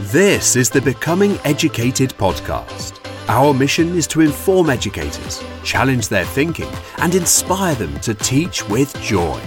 [0.00, 2.98] This is the Becoming Educated podcast.
[3.28, 6.68] Our mission is to inform educators, challenge their thinking,
[6.98, 9.40] and inspire them to teach with joy.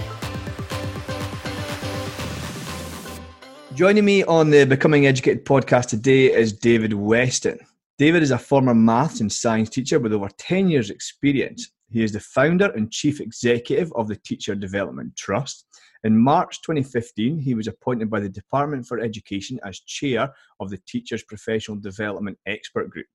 [3.74, 7.58] Joining me on the Becoming Educated podcast today is David Weston.
[7.98, 11.70] David is a former maths and science teacher with over 10 years' experience.
[11.90, 15.66] He is the founder and chief executive of the Teacher Development Trust.
[16.04, 20.78] In March 2015, he was appointed by the Department for Education as chair of the
[20.86, 23.06] Teachers Professional Development Expert Group.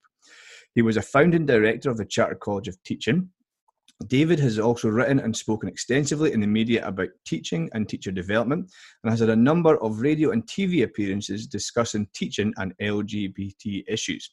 [0.76, 3.30] He was a founding director of the Chartered College of Teaching.
[4.08, 8.70] David has also written and spoken extensively in the media about teaching and teacher development
[9.04, 14.32] and has had a number of radio and TV appearances discussing teaching and LGBT issues.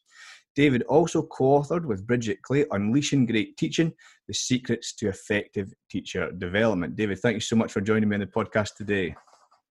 [0.57, 3.93] David also co authored with Bridget Clay Unleashing Great Teaching
[4.29, 6.97] The Secrets to Effective Teacher Development.
[6.97, 9.15] David, thank you so much for joining me on the podcast today.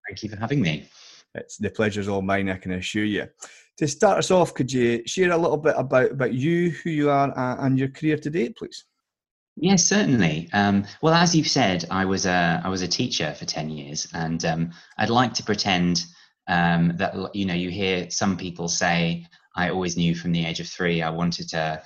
[0.07, 0.89] Thank you for having me.
[1.35, 3.27] It's the pleasure's all mine, I can assure you.
[3.77, 7.09] To start us off, could you share a little bit about, about you, who you
[7.09, 8.85] are, and your career to date, please?
[9.55, 10.49] Yes, certainly.
[10.53, 14.07] Um, well, as you've said, I was a I was a teacher for ten years,
[14.13, 16.05] and um, I'd like to pretend
[16.47, 20.59] um, that you know you hear some people say, I always knew from the age
[20.59, 21.81] of three I wanted to,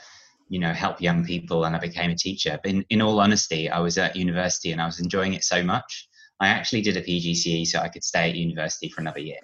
[0.49, 2.59] you know, help young people, and I became a teacher.
[2.61, 5.63] But in, in all honesty, I was at university and I was enjoying it so
[5.63, 6.07] much.
[6.39, 9.39] I actually did a PGCE so I could stay at university for another year,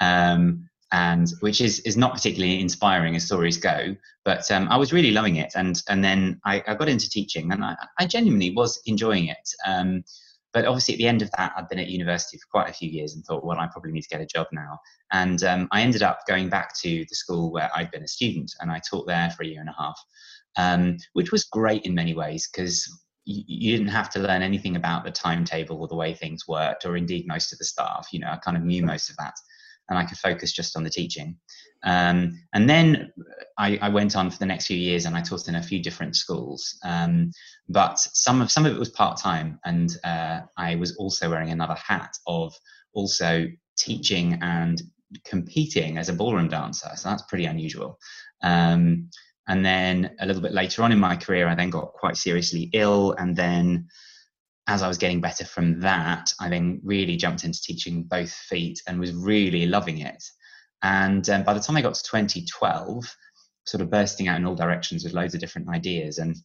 [0.00, 3.94] um, and which is is not particularly inspiring as stories go.
[4.24, 7.52] But um, I was really loving it, and and then I, I got into teaching,
[7.52, 9.48] and I, I genuinely was enjoying it.
[9.64, 10.02] Um,
[10.52, 12.90] but obviously, at the end of that, I'd been at university for quite a few
[12.90, 14.78] years and thought, well, I probably need to get a job now.
[15.12, 18.52] And um, I ended up going back to the school where I'd been a student,
[18.60, 20.00] and I taught there for a year and a half,
[20.56, 22.88] um, which was great in many ways because
[23.24, 26.84] you, you didn't have to learn anything about the timetable or the way things worked,
[26.84, 28.08] or indeed most of the staff.
[28.12, 29.34] You know, I kind of knew most of that
[29.90, 31.36] and I could focus just on the teaching.
[31.82, 33.12] Um, and then
[33.58, 35.82] I, I, went on for the next few years and I taught in a few
[35.82, 36.78] different schools.
[36.84, 37.32] Um,
[37.68, 41.50] but some of some of it was part time, and uh, I was also wearing
[41.50, 42.54] another hat of
[42.92, 43.46] also
[43.78, 44.82] teaching and
[45.24, 46.90] competing as a ballroom dancer.
[46.96, 47.98] So that's pretty unusual.
[48.42, 49.08] Um,
[49.48, 52.68] and then a little bit later on in my career, I then got quite seriously
[52.72, 53.88] ill, and then
[54.66, 58.80] as I was getting better from that, I then really jumped into teaching both feet
[58.86, 60.22] and was really loving it.
[60.82, 63.16] And um, by the time I got to 2012,
[63.64, 66.18] sort of bursting out in all directions with loads of different ideas.
[66.18, 66.36] And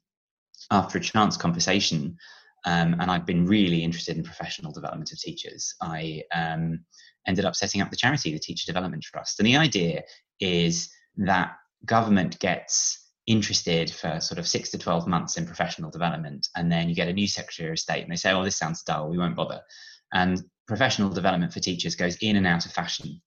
[0.72, 2.18] after a chance conversation,
[2.66, 6.80] um, and I'd been really interested in professional development of teachers, I um,
[7.28, 9.40] ended up setting up the charity, the Teacher Development Trust.
[9.40, 10.04] And the idea
[10.40, 11.56] is that
[11.86, 16.48] government gets interested for sort of six to 12 months in professional development.
[16.56, 18.84] And then you get a new Secretary of State and they say, oh, this sounds
[18.84, 19.62] dull, we won't bother.
[20.14, 23.22] And professional development for teachers goes in and out of fashion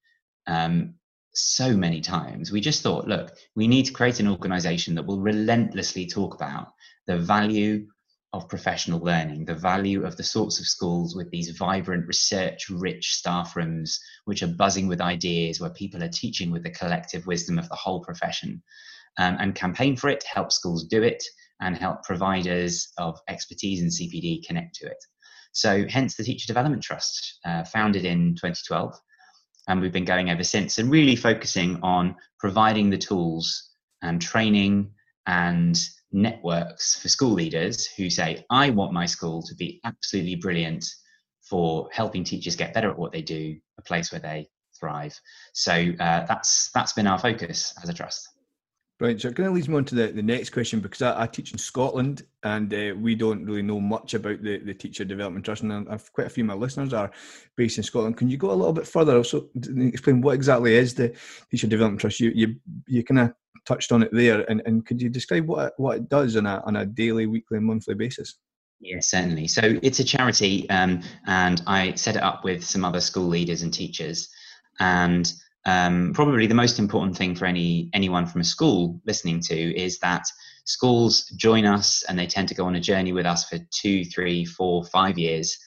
[0.47, 0.95] um,
[1.35, 2.53] so many times.
[2.53, 6.69] We just thought, look, we need to create an organization that will relentlessly talk about
[7.07, 7.87] the value
[8.35, 13.15] of professional learning, the value of the sorts of schools with these vibrant, research rich
[13.15, 17.59] staff rooms, which are buzzing with ideas, where people are teaching with the collective wisdom
[17.59, 18.63] of the whole profession
[19.19, 21.23] um, and campaign for it, help schools do it,
[21.61, 25.05] and help providers of expertise in CPD connect to it.
[25.53, 28.95] So, hence the Teacher Development Trust, uh, founded in 2012.
[29.67, 33.69] And we've been going ever since and really focusing on providing the tools
[34.01, 34.93] and training
[35.27, 35.79] and
[36.11, 40.87] networks for school leaders who say, I want my school to be absolutely brilliant
[41.43, 44.49] for helping teachers get better at what they do, a place where they
[44.79, 45.19] thrive.
[45.53, 48.29] So uh, that's that's been our focus as a trust.
[49.01, 51.23] Right, so it kind of leads me on to the, the next question because I,
[51.23, 55.05] I teach in Scotland and uh, we don't really know much about the, the Teacher
[55.05, 57.13] Development Trust, and I've, quite a few of my listeners are
[57.57, 58.17] based in Scotland.
[58.17, 61.15] Can you go a little bit further also explain what exactly is the
[61.49, 62.19] Teacher Development Trust?
[62.19, 62.57] You you,
[62.89, 63.35] you kind of
[63.67, 66.47] touched on it there, and, and could you describe what it, what it does on
[66.47, 68.35] a on a daily, weekly, monthly basis?
[68.81, 69.47] Yes, certainly.
[69.47, 73.63] So it's a charity, um, and I set it up with some other school leaders
[73.63, 74.29] and teachers,
[74.81, 75.33] and
[75.67, 79.99] um, probably the most important thing for any anyone from a school listening to is
[79.99, 80.25] that
[80.65, 84.05] schools join us and they tend to go on a journey with us for two,
[84.05, 85.59] three, four, five years.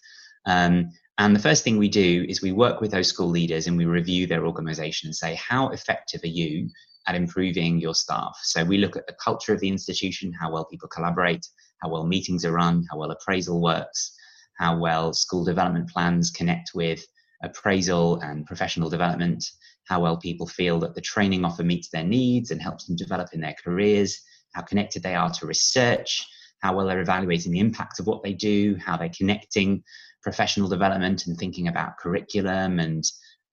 [0.45, 3.77] Um, and the first thing we do is we work with those school leaders and
[3.77, 6.69] we review their organization and say, how effective are you
[7.07, 8.37] at improving your staff?
[8.43, 11.45] So we look at the culture of the institution, how well people collaborate,
[11.81, 14.15] how well meetings are run, how well appraisal works,
[14.57, 17.05] how well school development plans connect with
[17.43, 19.43] appraisal and professional development
[19.91, 23.27] how well people feel that the training offer meets their needs and helps them develop
[23.33, 24.21] in their careers,
[24.53, 26.25] how connected they are to research,
[26.59, 29.83] how well they're evaluating the impact of what they do, how they're connecting
[30.23, 33.03] professional development and thinking about curriculum and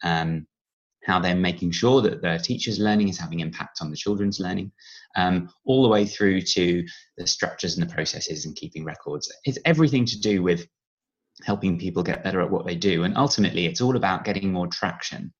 [0.04, 0.46] um,
[1.04, 4.70] how they're making sure that the teacher's learning is having impact on the children's learning,
[5.16, 6.86] um, all the way through to
[7.16, 9.28] the structures and the processes and keeping records.
[9.42, 10.68] It's everything to do with
[11.42, 13.02] helping people get better at what they do.
[13.02, 15.32] And ultimately, it's all about getting more traction.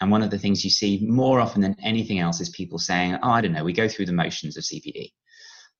[0.00, 3.16] And one of the things you see more often than anything else is people saying,
[3.22, 5.12] Oh, I don't know, we go through the motions of CPD,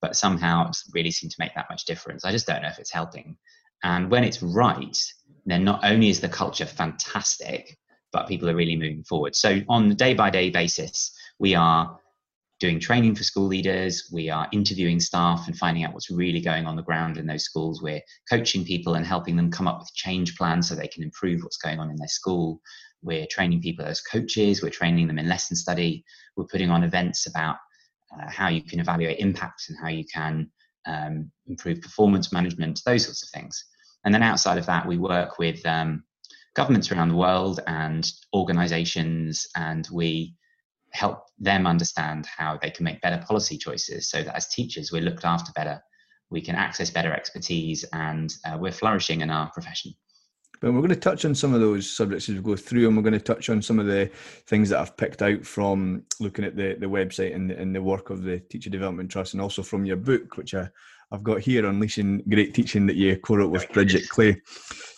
[0.01, 2.25] but somehow it really seem to make that much difference.
[2.25, 3.37] I just don't know if it's helping.
[3.83, 4.97] And when it's right,
[5.45, 7.77] then not only is the culture fantastic,
[8.11, 9.35] but people are really moving forward.
[9.35, 11.99] So on the day by day basis, we are
[12.59, 16.65] doing training for school leaders, we are interviewing staff and finding out what's really going
[16.65, 17.83] on the ground in those schools.
[17.83, 21.43] We're coaching people and helping them come up with change plans so they can improve
[21.43, 22.59] what's going on in their school.
[23.07, 26.03] We're training people as coaches, we're training them in lesson study,
[26.35, 27.55] we're putting on events about
[28.13, 30.51] uh, how you can evaluate impact and how you can
[30.85, 33.65] um, improve performance management, those sorts of things.
[34.05, 36.03] And then outside of that, we work with um,
[36.53, 40.35] governments around the world and organizations, and we
[40.91, 45.01] help them understand how they can make better policy choices so that as teachers we're
[45.01, 45.81] looked after better
[46.29, 49.93] we can access better expertise and uh, we're flourishing in our profession
[50.59, 52.97] but we're going to touch on some of those subjects as we go through, and
[52.97, 54.09] we're going to touch on some of the
[54.47, 58.09] things that I've picked out from looking at the, the website and, and the work
[58.09, 60.69] of the Teacher Development Trust, and also from your book, which I,
[61.11, 64.41] I've got here, Unleashing Great Teaching, that you co-wrote with Bridget Clay.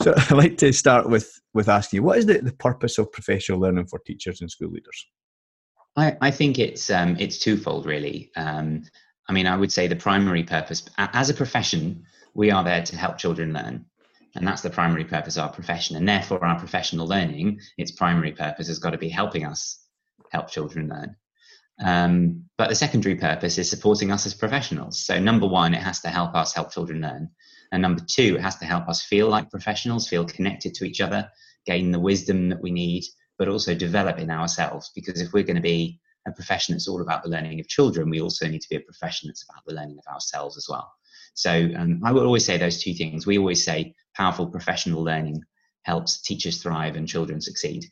[0.02, 3.12] So I'd like to start with with asking you, what is the, the purpose of
[3.12, 5.08] professional learning for teachers and school leaders?
[5.96, 8.32] I, I think it's um, it's twofold really.
[8.36, 8.84] Um,
[9.28, 12.04] I mean, I would say the primary purpose as a profession,
[12.34, 13.86] we are there to help children learn,
[14.36, 15.96] and that's the primary purpose of our profession.
[15.96, 19.84] And therefore, our professional learning, its primary purpose has got to be helping us
[20.32, 21.16] help children learn.
[21.82, 25.06] Um, but the secondary purpose is supporting us as professionals.
[25.06, 27.30] So, number one, it has to help us help children learn.
[27.72, 31.02] And number two, it has to help us feel like professionals, feel connected to each
[31.02, 31.30] other,
[31.66, 33.04] gain the wisdom that we need
[33.40, 34.92] but also develop in ourselves.
[34.94, 38.10] Because if we're going to be a profession that's all about the learning of children,
[38.10, 40.92] we also need to be a profession that's about the learning of ourselves as well.
[41.34, 43.26] So um, I would always say those two things.
[43.26, 45.42] We always say powerful professional learning
[45.84, 47.86] helps teachers thrive and children succeed.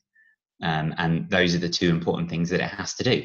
[0.61, 3.23] Um, and those are the two important things that it has to do.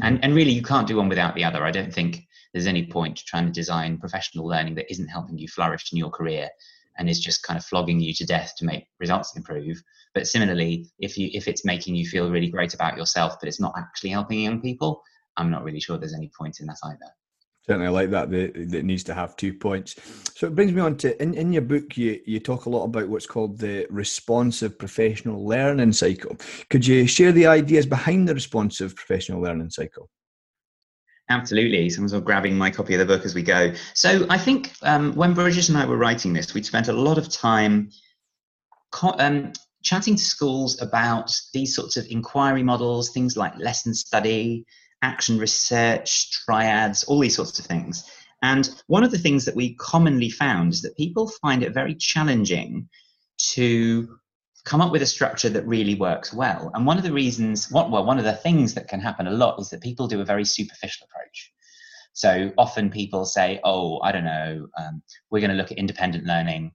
[0.00, 1.64] And, and really, you can't do one without the other.
[1.64, 2.20] I don't think
[2.52, 6.10] there's any point trying to design professional learning that isn't helping you flourish in your
[6.10, 6.48] career
[6.96, 9.82] and is just kind of flogging you to death to make results improve.
[10.14, 13.60] But similarly, if you if it's making you feel really great about yourself, but it's
[13.60, 15.02] not actually helping young people,
[15.36, 17.10] I'm not really sure there's any point in that either.
[17.68, 18.30] Certainly, I like that.
[18.30, 19.94] That, needs to have two points.
[20.34, 22.84] So it brings me on to in, in your book, you you talk a lot
[22.84, 26.36] about what's called the responsive professional learning cycle.
[26.70, 30.08] Could you share the ideas behind the responsive professional learning cycle?
[31.28, 31.90] Absolutely.
[31.90, 33.74] Someone's grabbing my copy of the book as we go.
[33.92, 37.18] So I think um, when Bridget and I were writing this, we'd spent a lot
[37.18, 37.90] of time
[38.92, 44.64] co- um, chatting to schools about these sorts of inquiry models, things like lesson study,
[45.02, 48.08] action research, triads, all these sorts of things.
[48.42, 51.94] And one of the things that we commonly found is that people find it very
[51.94, 52.88] challenging
[53.52, 54.18] to
[54.64, 56.70] come up with a structure that really works well.
[56.74, 59.58] And one of the reasons, well, one of the things that can happen a lot
[59.60, 61.52] is that people do a very superficial approach.
[62.12, 66.24] So often people say, oh, I don't know, um, we're going to look at independent
[66.24, 66.72] learning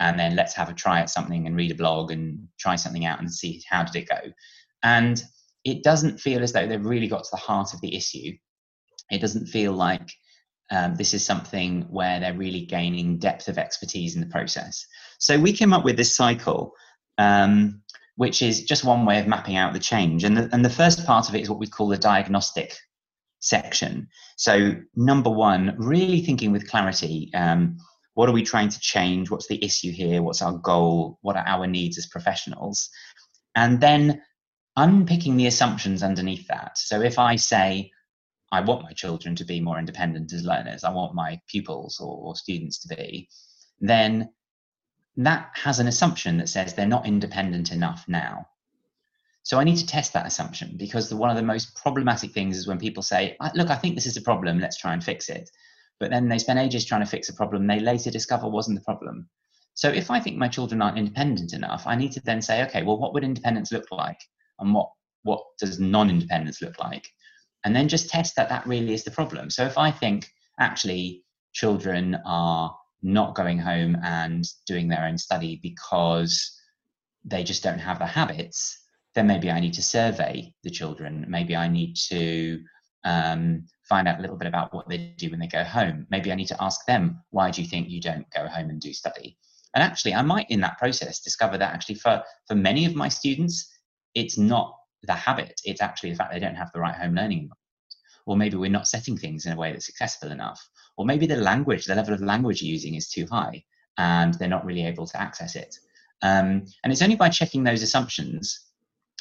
[0.00, 3.06] and then let's have a try at something and read a blog and try something
[3.06, 4.32] out and see how did it go.
[4.82, 5.22] And
[5.66, 8.32] it doesn't feel as though they've really got to the heart of the issue.
[9.10, 10.10] It doesn't feel like
[10.70, 14.86] um, this is something where they're really gaining depth of expertise in the process.
[15.18, 16.72] So we came up with this cycle
[17.18, 17.82] um,
[18.16, 20.24] which is just one way of mapping out the change.
[20.24, 22.74] And the, and the first part of it is what we call the diagnostic
[23.40, 24.08] section.
[24.36, 27.30] So, number one, really thinking with clarity.
[27.34, 27.76] Um,
[28.14, 29.30] what are we trying to change?
[29.30, 30.22] What's the issue here?
[30.22, 31.18] What's our goal?
[31.20, 32.88] What are our needs as professionals?
[33.54, 34.22] And then
[34.76, 36.78] unpicking the assumptions underneath that.
[36.78, 37.90] So, if I say,
[38.52, 42.16] I want my children to be more independent as learners, I want my pupils or,
[42.16, 43.28] or students to be,
[43.80, 44.30] then
[45.16, 48.46] that has an assumption that says they're not independent enough now.
[49.42, 52.58] So I need to test that assumption because the, one of the most problematic things
[52.58, 54.58] is when people say, "Look, I think this is a problem.
[54.58, 55.48] Let's try and fix it,"
[56.00, 58.84] but then they spend ages trying to fix a problem they later discover wasn't the
[58.84, 59.28] problem.
[59.74, 62.82] So if I think my children aren't independent enough, I need to then say, "Okay,
[62.82, 64.20] well, what would independence look like,
[64.58, 64.90] and what
[65.22, 67.08] what does non-independence look like?"
[67.64, 69.50] And then just test that that really is the problem.
[69.50, 70.28] So if I think
[70.60, 76.52] actually children are not going home and doing their own study because
[77.24, 78.78] they just don't have the habits,
[79.14, 81.24] then maybe I need to survey the children.
[81.28, 82.60] Maybe I need to
[83.04, 86.06] um, find out a little bit about what they do when they go home.
[86.10, 88.80] Maybe I need to ask them, why do you think you don't go home and
[88.80, 89.38] do study?
[89.74, 93.08] And actually, I might in that process discover that actually for, for many of my
[93.08, 93.72] students,
[94.16, 95.60] it's not the habit.
[95.64, 97.60] It's actually the fact they don't have the right home learning environment.
[98.24, 100.60] Or maybe we're not setting things in a way that's accessible enough.
[100.96, 103.62] Or maybe the language, the level of language you're using is too high
[103.98, 105.76] and they're not really able to access it.
[106.22, 108.58] Um, and it's only by checking those assumptions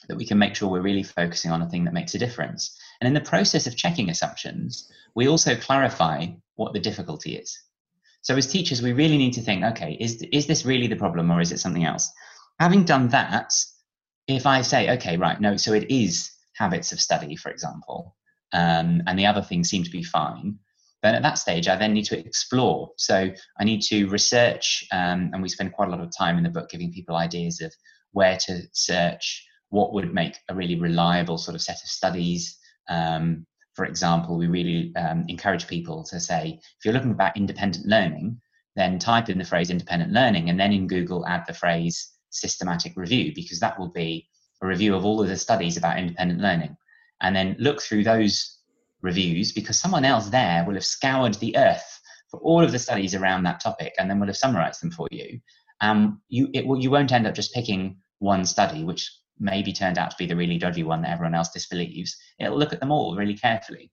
[0.07, 2.77] that we can make sure we're really focusing on a thing that makes a difference.
[2.99, 7.59] And in the process of checking assumptions, we also clarify what the difficulty is.
[8.21, 11.29] So as teachers, we really need to think, okay, is, is this really the problem
[11.29, 12.09] or is it something else?
[12.59, 13.53] Having done that,
[14.27, 18.15] if I say, okay, right, no, so it is habits of study, for example,
[18.53, 20.57] um, and the other things seem to be fine,
[21.03, 22.89] then at that stage, I then need to explore.
[22.97, 23.29] So
[23.59, 26.49] I need to research, um, and we spend quite a lot of time in the
[26.49, 27.73] book giving people ideas of
[28.11, 32.57] where to search, what would make a really reliable sort of set of studies.
[32.89, 37.85] Um, for example, we really um, encourage people to say, if you're looking about independent
[37.85, 38.39] learning,
[38.75, 42.93] then type in the phrase independent learning and then in Google add the phrase systematic
[42.95, 44.27] review because that will be
[44.61, 46.75] a review of all of the studies about independent learning.
[47.21, 48.59] And then look through those
[49.01, 51.99] reviews because someone else there will have scoured the earth
[52.29, 55.07] for all of the studies around that topic and then will have summarized them for
[55.11, 55.39] you.
[55.81, 60.11] Um, you, it, you won't end up just picking one study, which maybe turned out
[60.11, 62.15] to be the really dodgy one that everyone else disbelieves.
[62.39, 63.91] It'll look at them all really carefully.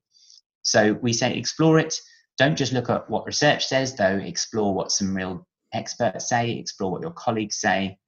[0.63, 1.95] So we say explore it.
[2.39, 6.93] Don't just look at what research says, though, explore what some real experts say, explore
[6.93, 7.99] what your colleagues say,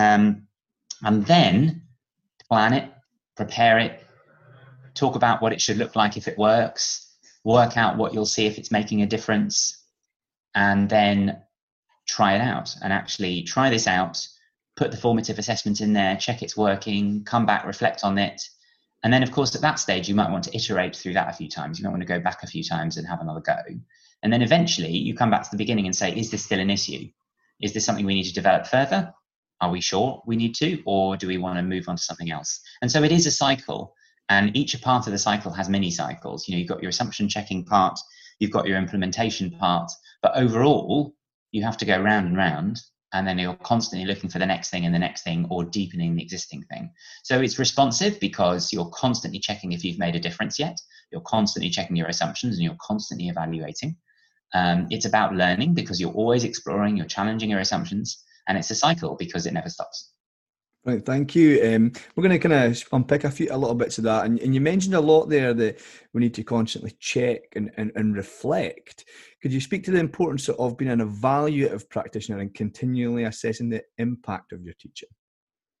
[0.00, 0.46] um,
[1.02, 1.82] and then
[2.48, 2.90] plan it,
[3.36, 4.02] prepare it,
[4.94, 8.46] talk about what it should look like if it works, work out what you'll see
[8.46, 9.84] if it's making a difference,
[10.54, 11.42] and then
[12.08, 14.26] try it out and actually try this out,
[14.76, 18.42] put the formative assessment in there, check it's working, come back, reflect on it.
[19.02, 21.32] And then, of course, at that stage, you might want to iterate through that a
[21.32, 21.78] few times.
[21.78, 23.56] You might want to go back a few times and have another go.
[24.22, 26.68] And then eventually, you come back to the beginning and say, is this still an
[26.68, 27.08] issue?
[27.62, 29.14] Is this something we need to develop further?
[29.60, 32.30] Are we sure we need to, or do we want to move on to something
[32.30, 32.60] else?
[32.80, 33.94] And so it is a cycle,
[34.28, 36.48] and each part of the cycle has many cycles.
[36.48, 37.98] You know, you've got your assumption checking part,
[38.38, 39.90] you've got your implementation part,
[40.22, 41.14] but overall,
[41.52, 42.80] you have to go round and round,
[43.12, 46.14] and then you're constantly looking for the next thing and the next thing, or deepening
[46.14, 46.92] the existing thing.
[47.24, 50.78] So it's responsive because you're constantly checking if you've made a difference yet.
[51.10, 53.96] You're constantly checking your assumptions, and you're constantly evaluating.
[54.54, 58.74] Um, it's about learning because you're always exploring, you're challenging your assumptions, and it's a
[58.74, 60.12] cycle because it never stops.
[60.82, 61.62] Right, thank you.
[61.62, 64.40] Um, we're going to kind of unpick a few a little bits of that, and,
[64.40, 65.78] and you mentioned a lot there that
[66.14, 69.04] we need to constantly check and, and, and reflect.
[69.42, 73.82] Could you speak to the importance of being an evaluative practitioner and continually assessing the
[73.98, 75.10] impact of your teaching?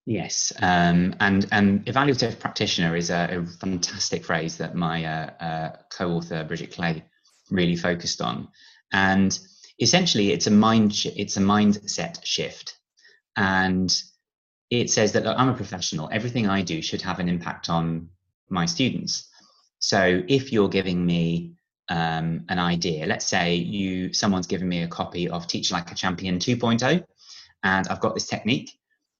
[0.04, 5.76] Yes, um, and and evaluative practitioner is a, a fantastic phrase that my uh, uh,
[5.90, 7.04] co-author Bridget Clay
[7.50, 8.48] really focused on,
[8.92, 9.38] and
[9.80, 12.78] essentially it's a mind sh- it's a mindset shift.
[13.36, 13.94] And
[14.70, 16.08] it says that look, i'm a professional.
[16.12, 18.08] Everything i do should have an impact on
[18.48, 19.28] my students.
[19.78, 21.54] So if you're giving me
[21.88, 25.94] um, an idea let's say you someone's given me a copy of teach like a
[25.96, 27.04] champion 2.0
[27.64, 28.70] and i've got this technique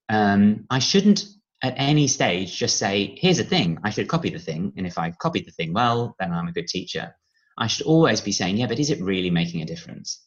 [0.08, 1.24] um, i shouldn't
[1.62, 3.78] at any stage just say here's a thing.
[3.84, 4.72] I should copy the thing.
[4.76, 7.14] And if i copy the thing well then i'm a good teacher.
[7.58, 10.24] I should always be saying yeah but is it really making a difference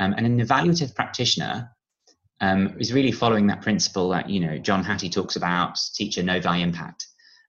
[0.00, 1.70] um, and an evaluative practitioner
[2.40, 6.40] um, is really following that principle that you know John Hattie talks about: teacher know
[6.40, 7.06] thy impact.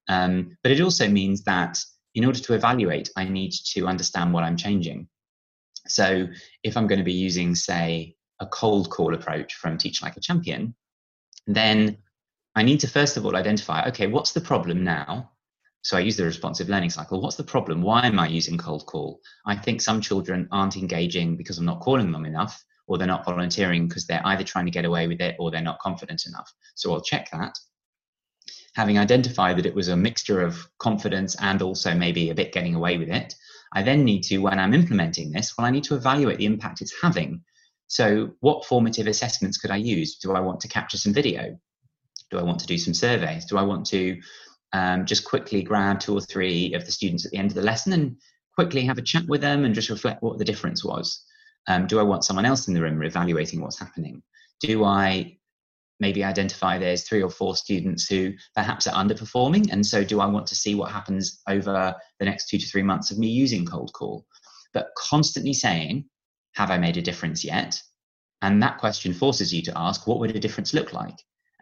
[0.08, 1.80] Um, but it also means that
[2.14, 5.08] in order to evaluate, I need to understand what I'm changing.
[5.88, 6.28] So
[6.64, 10.22] if I'm going to be using, say, a cold call approach from Teach Like a
[10.22, 10.75] Champion,
[11.48, 11.98] then
[12.56, 15.32] I need to first of all identify okay, what's the problem now?
[15.86, 17.22] So I use the responsive learning cycle.
[17.22, 17.84] What's the problem?
[17.84, 19.22] Why am I using cold call?
[19.46, 23.24] I think some children aren't engaging because I'm not calling them enough, or they're not
[23.24, 26.51] volunteering because they're either trying to get away with it or they're not confident enough.
[26.74, 27.56] So I'll check that.
[28.75, 32.74] Having identified that it was a mixture of confidence and also maybe a bit getting
[32.74, 33.36] away with it,
[33.72, 36.82] I then need to, when I'm implementing this, well, I need to evaluate the impact
[36.82, 37.44] it's having.
[37.89, 40.18] So, what formative assessments could I use?
[40.18, 41.60] Do I want to capture some video?
[42.32, 43.46] Do I want to do some surveys?
[43.46, 44.20] Do I want to
[44.74, 47.62] um, just quickly grab two or three of the students at the end of the
[47.62, 48.17] lesson and
[48.55, 51.24] quickly have a chat with them and just reflect what the difference was.
[51.67, 54.22] Um, do I want someone else in the room evaluating what's happening?
[54.62, 55.38] Do I
[56.00, 59.72] maybe identify there's three or four students who perhaps are underperforming?
[59.72, 62.84] And so do I want to see what happens over the next two to three
[62.84, 64.25] months of me using cold call?
[64.74, 66.05] But constantly saying,
[66.53, 67.81] have I made a difference yet?
[68.41, 71.15] And that question forces you to ask, what would a difference look like?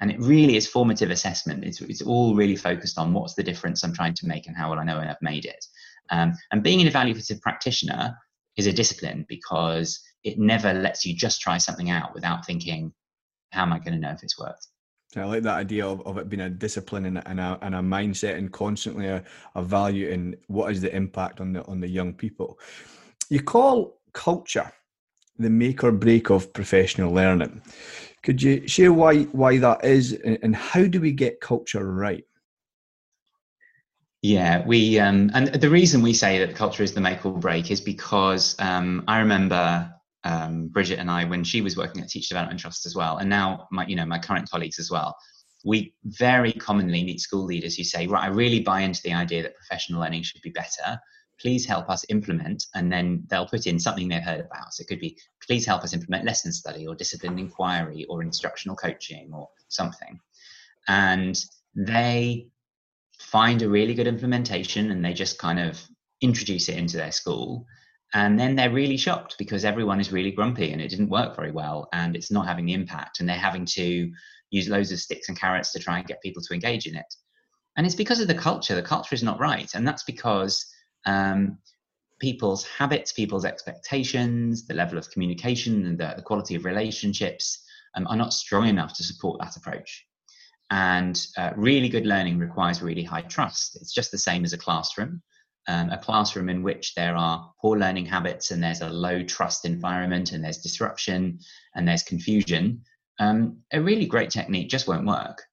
[0.03, 3.83] And it really is formative assessment it's, it's all really focused on what's the difference
[3.83, 5.65] i'm trying to make and how will i know when i've made it
[6.11, 8.13] um, and being an evaluative practitioner
[8.57, 12.91] is a discipline because it never lets you just try something out without thinking
[13.51, 14.67] how am i going to know if it's worked
[15.15, 17.81] I like that idea of, of it being a discipline and, and, a, and a
[17.81, 21.87] mindset and constantly a, a value in what is the impact on the on the
[21.87, 22.57] young people.
[23.29, 24.73] You call culture
[25.37, 27.61] the make or break of professional learning.
[28.23, 32.23] Could you share why why that is and, how do we get culture right?
[34.21, 37.69] Yeah, we um, and the reason we say that culture is the make or break
[37.69, 42.29] is because um, I remember um, Bridget and I when she was working at Teacher
[42.29, 45.15] Development Trust as well, and now my you know my current colleagues as well.
[45.65, 49.43] We very commonly meet school leaders who say, "Right, I really buy into the idea
[49.43, 50.97] that professional learning should be better.
[51.39, 54.73] Please help us implement." And then they'll put in something they've heard about.
[54.73, 58.75] So it could be, "Please help us implement lesson study or disciplined inquiry or instructional
[58.75, 60.19] coaching or something."
[60.87, 61.43] And
[61.75, 62.47] they
[63.19, 65.81] find a really good implementation and they just kind of
[66.21, 67.65] introduce it into their school
[68.13, 71.51] and then they're really shocked because everyone is really grumpy and it didn't work very
[71.51, 74.11] well and it's not having the impact and they're having to
[74.51, 77.13] use loads of sticks and carrots to try and get people to engage in it
[77.75, 80.65] and it's because of the culture the culture is not right and that's because
[81.05, 81.57] um,
[82.19, 87.63] people's habits people's expectations the level of communication and the, the quality of relationships
[87.95, 90.05] um, are not strong enough to support that approach
[90.73, 93.75] and uh, really good learning requires really high trust.
[93.75, 95.21] It's just the same as a classroom.
[95.67, 99.65] Um, a classroom in which there are poor learning habits and there's a low trust
[99.65, 101.39] environment and there's disruption
[101.75, 102.81] and there's confusion,
[103.19, 105.43] um, a really great technique just won't work.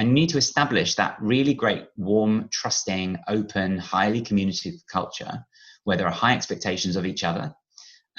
[0.00, 5.44] And you need to establish that really great, warm, trusting, open, highly communicative culture
[5.84, 7.52] where there are high expectations of each other.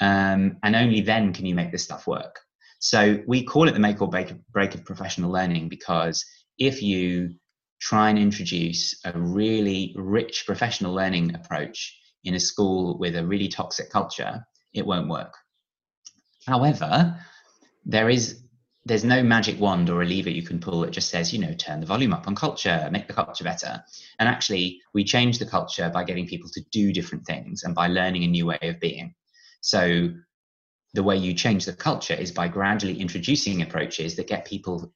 [0.00, 2.38] Um, and only then can you make this stuff work.
[2.78, 6.24] So we call it the make or break, break of professional learning because
[6.56, 7.34] if you
[7.80, 13.48] try and introduce a really rich professional learning approach in a school with a really
[13.48, 15.34] toxic culture, it won't work.
[16.46, 17.18] However,
[17.84, 18.41] there is
[18.84, 21.54] there's no magic wand or a lever you can pull that just says, you know,
[21.54, 23.82] turn the volume up on culture, make the culture better.
[24.18, 27.86] And actually, we change the culture by getting people to do different things and by
[27.86, 29.14] learning a new way of being.
[29.60, 30.10] So
[30.94, 34.92] the way you change the culture is by gradually introducing approaches that get people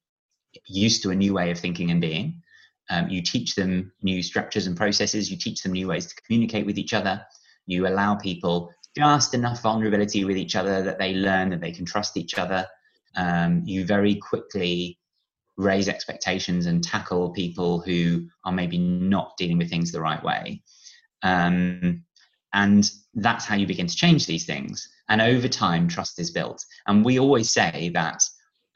[0.66, 2.42] used to a new way of thinking and being.
[2.90, 5.30] Um, you teach them new structures and processes.
[5.30, 7.24] You teach them new ways to communicate with each other.
[7.66, 11.84] You allow people just enough vulnerability with each other that they learn that they can
[11.84, 12.66] trust each other.
[13.16, 14.98] Um, you very quickly
[15.56, 20.62] raise expectations and tackle people who are maybe not dealing with things the right way.
[21.22, 22.04] Um,
[22.52, 24.88] and that's how you begin to change these things.
[25.08, 26.64] And over time, trust is built.
[26.86, 28.22] And we always say that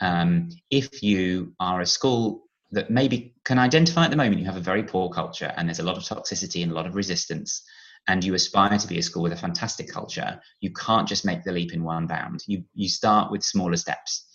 [0.01, 4.57] um, if you are a school that maybe can identify at the moment you have
[4.57, 7.63] a very poor culture and there's a lot of toxicity and a lot of resistance,
[8.09, 11.45] and you aspire to be a school with a fantastic culture, you can't just make
[11.45, 12.43] the leap in one bound.
[12.47, 14.27] You you start with smaller steps.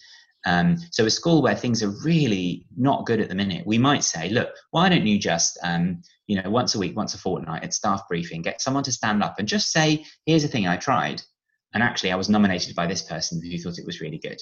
[0.46, 4.04] Um, so a school where things are really not good at the minute, we might
[4.04, 7.64] say, look, why don't you just, um, you know, once a week, once a fortnight
[7.64, 10.78] at staff briefing, get someone to stand up and just say, here's a thing I
[10.78, 11.22] tried,
[11.74, 14.40] and actually I was nominated by this person who thought it was really good.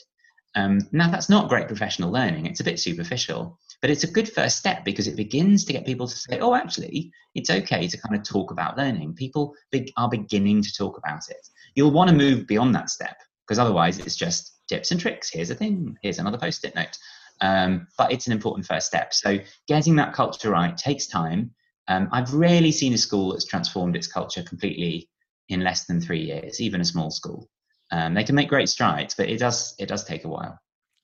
[0.56, 2.46] Um, now, that's not great professional learning.
[2.46, 5.86] It's a bit superficial, but it's a good first step because it begins to get
[5.86, 9.16] people to say, oh, actually, it's okay to kind of talk about learning.
[9.16, 11.48] People be- are beginning to talk about it.
[11.74, 15.30] You'll want to move beyond that step because otherwise it's just tips and tricks.
[15.30, 16.98] Here's a thing, here's another post it note.
[17.42, 19.14] Um, but it's an important first step.
[19.14, 21.52] So getting that culture right takes time.
[21.88, 25.10] Um, I've rarely seen a school that's transformed its culture completely
[25.50, 27.50] in less than three years, even a small school.
[27.92, 30.58] Um, they can make great strides, but it does it does take a while.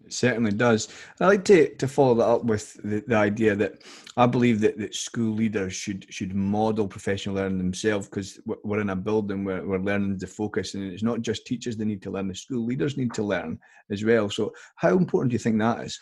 [0.10, 0.90] Certainly does.
[1.20, 3.84] I like to, to follow that up with the, the idea that
[4.18, 8.90] I believe that, that school leaders should should model professional learning themselves because we're in
[8.90, 12.12] a building where we're learning to focus, and it's not just teachers that need to
[12.12, 14.30] learn; the school leaders need to learn as well.
[14.30, 16.00] So, how important do you think that is?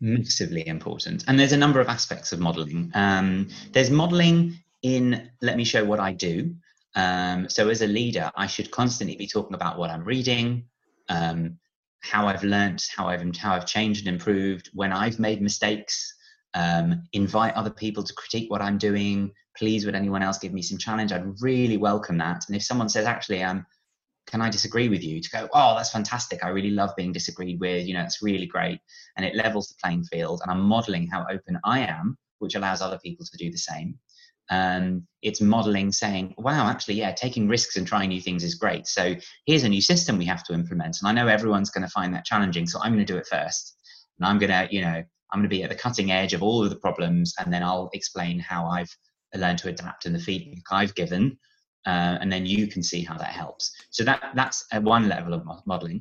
[0.00, 2.90] Massively important, and there's a number of aspects of modeling.
[2.94, 6.54] Um, there's modeling in let me show what I do.
[6.94, 10.64] Um, so as a leader, I should constantly be talking about what I'm reading,
[11.08, 11.58] um,
[12.04, 16.14] how I've learnt, how I've how I've changed and improved, when I've made mistakes.
[16.52, 19.32] Um, invite other people to critique what I'm doing.
[19.56, 21.10] Please, would anyone else give me some challenge?
[21.10, 22.44] I'd really welcome that.
[22.46, 23.66] And if someone says, actually, um,
[24.26, 25.20] can I disagree with you?
[25.20, 26.44] To go, oh, that's fantastic.
[26.44, 27.86] I really love being disagreed with.
[27.86, 28.78] You know, it's really great,
[29.16, 30.40] and it levels the playing field.
[30.42, 33.98] And I'm modeling how open I am, which allows other people to do the same
[34.50, 38.86] um, it's modeling saying wow actually yeah taking risks and trying new things is great
[38.86, 39.14] so
[39.46, 42.14] here's a new system we have to implement and i know everyone's going to find
[42.14, 43.76] that challenging so i'm going to do it first
[44.18, 45.02] and i'm going to you know
[45.32, 47.62] i'm going to be at the cutting edge of all of the problems and then
[47.62, 48.94] i'll explain how i've
[49.36, 51.38] learned to adapt and the feedback i've given
[51.86, 55.44] uh, and then you can see how that helps so that that's one level of
[55.66, 56.00] modeling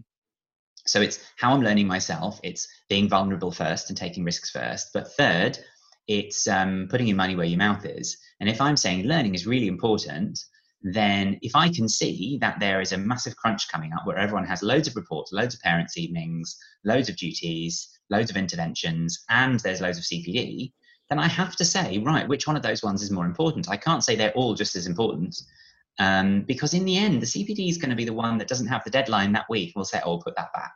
[0.87, 2.41] So it's how I'm learning myself.
[2.43, 4.89] It's being vulnerable first and taking risks first.
[4.93, 5.59] But third,
[6.07, 8.17] it's um, putting your money where your mouth is.
[8.39, 10.39] And if I'm saying learning is really important,
[10.81, 14.45] then if I can see that there is a massive crunch coming up where everyone
[14.45, 19.59] has loads of reports, loads of parents' evenings, loads of duties, loads of interventions, and
[19.61, 20.73] there's loads of CPD,
[21.09, 23.69] then I have to say, right, which one of those ones is more important?
[23.69, 25.35] I can't say they're all just as important.
[25.99, 28.67] Um, because in the end, the CPD is going to be the one that doesn't
[28.67, 29.73] have the deadline that week.
[29.75, 30.73] We'll say, oh, put that back.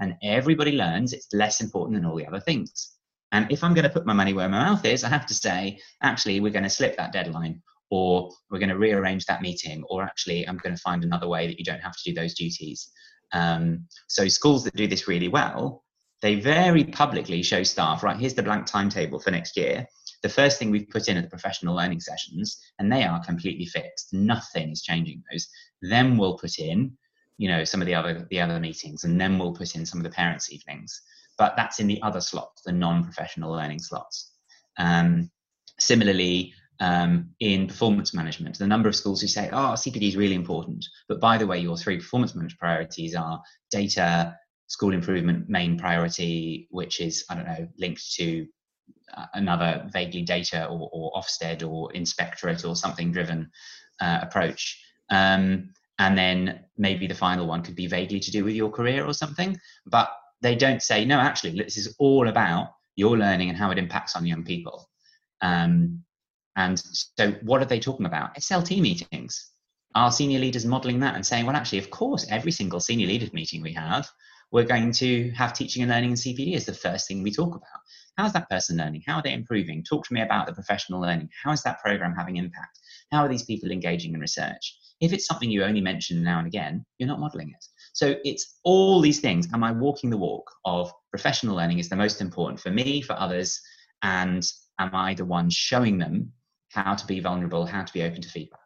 [0.00, 2.93] And everybody learns it's less important than all the other things.
[3.34, 5.34] And if I'm going to put my money where my mouth is, I have to
[5.34, 9.82] say, actually, we're going to slip that deadline, or we're going to rearrange that meeting,
[9.90, 12.34] or actually, I'm going to find another way that you don't have to do those
[12.34, 12.90] duties.
[13.32, 15.84] Um, so, schools that do this really well,
[16.22, 19.86] they very publicly show staff, right, here's the blank timetable for next year
[20.24, 23.66] the first thing we've put in are the professional learning sessions, and they are completely
[23.66, 24.14] fixed.
[24.14, 25.46] Nothing is changing those.
[25.82, 26.96] Then we'll put in,
[27.36, 30.00] you know, some of the other the other meetings, and then we'll put in some
[30.00, 31.02] of the parents' evenings.
[31.36, 34.32] But that's in the other slots, the non-professional learning slots.
[34.78, 35.30] Um,
[35.78, 40.34] similarly, um, in performance management, the number of schools who say, "Oh, CPD is really
[40.34, 45.78] important," but by the way, your three performance management priorities are data, school improvement main
[45.78, 48.46] priority, which is I don't know linked to
[49.34, 53.50] another vaguely data or, or Ofsted or inspectorate or something driven
[54.00, 54.82] uh, approach.
[55.10, 59.04] Um, and then maybe the final one could be vaguely to do with your career
[59.04, 59.56] or something.
[59.86, 60.10] But
[60.44, 64.14] they don't say, no, actually, this is all about your learning and how it impacts
[64.14, 64.90] on young people.
[65.40, 66.04] Um,
[66.54, 68.36] and so, what are they talking about?
[68.36, 69.50] SLT meetings.
[69.94, 73.32] Our senior leaders modeling that and saying, well, actually, of course, every single senior leaders
[73.32, 74.06] meeting we have,
[74.52, 77.54] we're going to have teaching and learning and CPD as the first thing we talk
[77.54, 77.80] about.
[78.18, 79.02] How's that person learning?
[79.06, 79.82] How are they improving?
[79.82, 81.30] Talk to me about the professional learning.
[81.42, 82.78] How is that program having impact?
[83.10, 84.76] How are these people engaging in research?
[85.00, 87.64] If it's something you only mention now and again, you're not modeling it.
[87.94, 89.48] So it's all these things.
[89.54, 93.14] Am I walking the walk of professional learning is the most important for me, for
[93.14, 93.60] others,
[94.02, 94.46] and
[94.80, 96.32] am I the one showing them
[96.70, 98.60] how to be vulnerable, how to be open to feedback?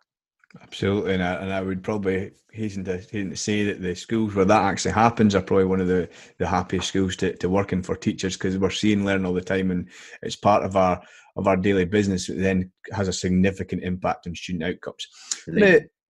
[0.62, 4.34] Absolutely, and I, and I would probably hasten to, hasten to say that the schools
[4.34, 7.74] where that actually happens are probably one of the, the happiest schools to, to work
[7.74, 9.90] in for teachers because we're seeing learn all the time, and
[10.22, 11.02] it's part of our
[11.36, 12.30] of our daily business.
[12.30, 15.06] It then has a significant impact on student outcomes.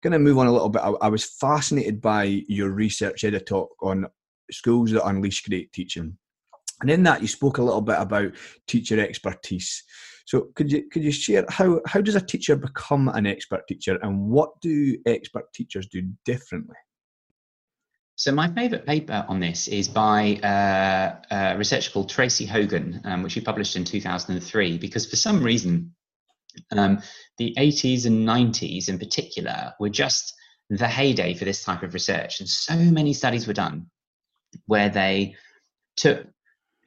[0.02, 0.82] Gonna, gonna move on a little bit.
[0.82, 4.06] I, I was fascinated by your researchED talk on
[4.50, 6.16] schools that unleash great teaching,
[6.80, 8.32] and in that you spoke a little bit about
[8.66, 9.82] teacher expertise.
[10.26, 13.98] So could you could you share how how does a teacher become an expert teacher,
[14.02, 16.76] and what do expert teachers do differently?
[18.18, 23.22] So my favourite paper on this is by uh, a researcher called Tracy Hogan, um,
[23.22, 24.76] which he published in 2003.
[24.76, 25.94] Because for some reason,
[26.72, 27.02] um,
[27.38, 30.34] the 80s and 90s in particular were just
[30.70, 33.86] the heyday for this type of research, and so many studies were done
[34.66, 35.34] where they
[35.96, 36.26] took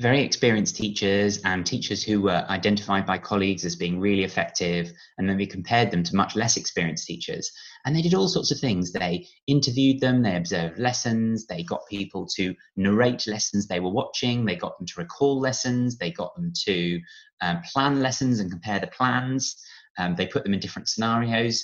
[0.01, 4.91] very experienced teachers and teachers who were identified by colleagues as being really effective.
[5.17, 7.51] And then we compared them to much less experienced teachers.
[7.85, 8.91] And they did all sorts of things.
[8.91, 14.43] They interviewed them, they observed lessons, they got people to narrate lessons they were watching,
[14.43, 16.99] they got them to recall lessons, they got them to
[17.41, 19.55] um, plan lessons and compare the plans.
[19.99, 21.63] Um, they put them in different scenarios.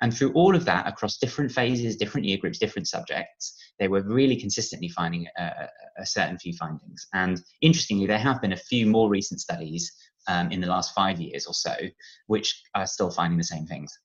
[0.00, 4.02] And through all of that, across different phases, different year groups, different subjects, they were
[4.02, 7.06] really consistently finding a, a certain few findings.
[7.12, 9.92] And interestingly, there have been a few more recent studies
[10.26, 11.74] um, in the last five years or so,
[12.26, 13.96] which are still finding the same things.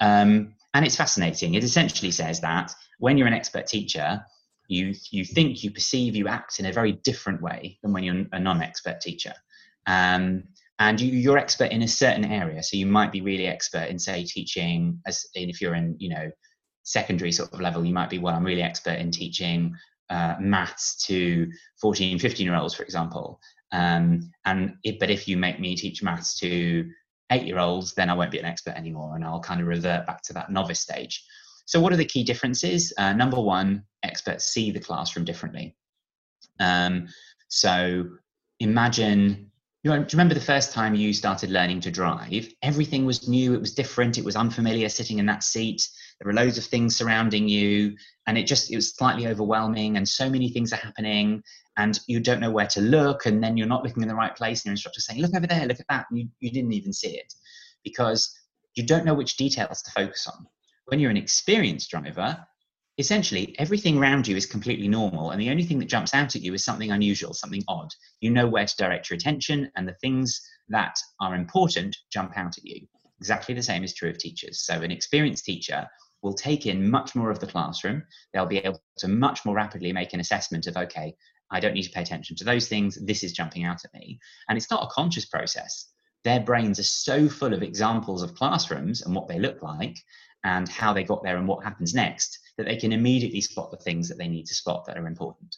[0.00, 1.54] Um, and it's fascinating.
[1.54, 4.24] It essentially says that when you're an expert teacher,
[4.68, 8.24] you you think, you perceive, you act in a very different way than when you're
[8.32, 9.34] a non-expert teacher.
[9.86, 10.44] Um,
[10.78, 13.98] and you, you're expert in a certain area, so you might be really expert in,
[13.98, 15.00] say, teaching.
[15.06, 16.30] As if you're in, you know,
[16.84, 19.74] secondary sort of level, you might be, well, I'm really expert in teaching
[20.10, 23.40] uh, maths to 14, 15 year olds, for example.
[23.72, 26.88] Um, and but if you make me teach maths to
[27.32, 30.06] eight year olds, then I won't be an expert anymore and I'll kind of revert
[30.06, 31.24] back to that novice stage.
[31.66, 32.92] So, what are the key differences?
[32.96, 35.74] Uh, number one, experts see the classroom differently.
[36.60, 37.08] Um,
[37.48, 38.04] so,
[38.60, 39.50] imagine
[39.84, 42.48] you know, do you remember the first time you started learning to drive?
[42.62, 45.86] Everything was new, it was different, it was unfamiliar sitting in that seat
[46.20, 50.08] there were loads of things surrounding you and it just it was slightly overwhelming and
[50.08, 51.42] so many things are happening
[51.76, 54.36] and you don't know where to look and then you're not looking in the right
[54.36, 56.72] place and your instructor's saying look over there look at that and you, you didn't
[56.72, 57.32] even see it
[57.82, 58.34] because
[58.74, 60.46] you don't know which details to focus on
[60.86, 62.36] when you're an experienced driver
[62.98, 66.42] essentially everything around you is completely normal and the only thing that jumps out at
[66.42, 69.94] you is something unusual something odd you know where to direct your attention and the
[69.94, 72.86] things that are important jump out at you
[73.18, 75.88] exactly the same is true of teachers so an experienced teacher
[76.24, 78.02] will take in much more of the classroom.
[78.32, 81.14] They'll be able to much more rapidly make an assessment of, okay,
[81.50, 82.98] I don't need to pay attention to those things.
[83.04, 84.18] This is jumping out at me.
[84.48, 85.92] And it's not a conscious process.
[86.24, 89.98] Their brains are so full of examples of classrooms and what they look like
[90.42, 93.76] and how they got there and what happens next that they can immediately spot the
[93.76, 95.56] things that they need to spot that are important.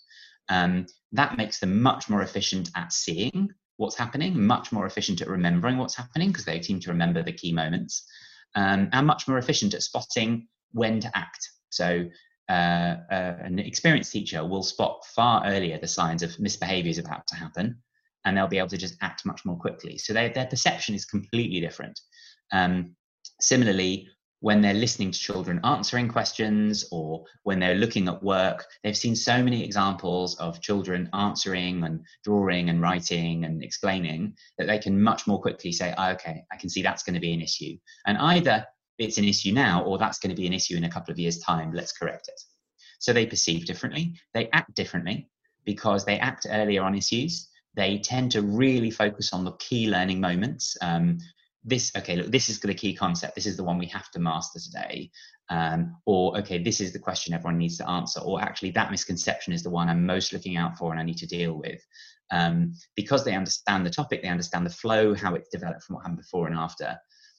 [0.49, 5.29] Um, that makes them much more efficient at seeing what's happening, much more efficient at
[5.29, 8.07] remembering what's happening because they seem to remember the key moments,
[8.55, 11.51] um, and much more efficient at spotting when to act.
[11.71, 12.09] So,
[12.49, 17.27] uh, uh, an experienced teacher will spot far earlier the signs of misbehavior is about
[17.27, 17.83] to happen,
[18.25, 19.99] and they'll be able to just act much more quickly.
[19.99, 22.01] So, they, their perception is completely different.
[22.53, 22.97] Um,
[23.41, 24.09] similarly,
[24.40, 29.16] when they're listening to children answering questions or when they're looking at work, they've seen
[29.16, 35.01] so many examples of children answering and drawing and writing and explaining that they can
[35.01, 37.77] much more quickly say, oh, okay, I can see that's going to be an issue.
[38.07, 38.66] And either
[38.99, 41.18] it's an issue now or that's going to be an issue in a couple of
[41.18, 42.40] years' time, let's correct it.
[42.99, 45.29] So they perceive differently, they act differently
[45.64, 50.20] because they act earlier on issues they tend to really focus on the key learning
[50.20, 50.77] moments.
[50.81, 51.18] Um,
[51.67, 53.35] this okay look this is the key concept.
[53.35, 55.11] This is the one we have to master today.
[55.51, 58.21] Um, or okay this is the question everyone needs to answer.
[58.21, 61.19] Or actually that misconception is the one i'm most looking out for and i need
[61.19, 61.81] to deal with.
[62.31, 66.03] Um, because they understand the topic they understand the flow how it's developed from what
[66.03, 66.97] happened before and after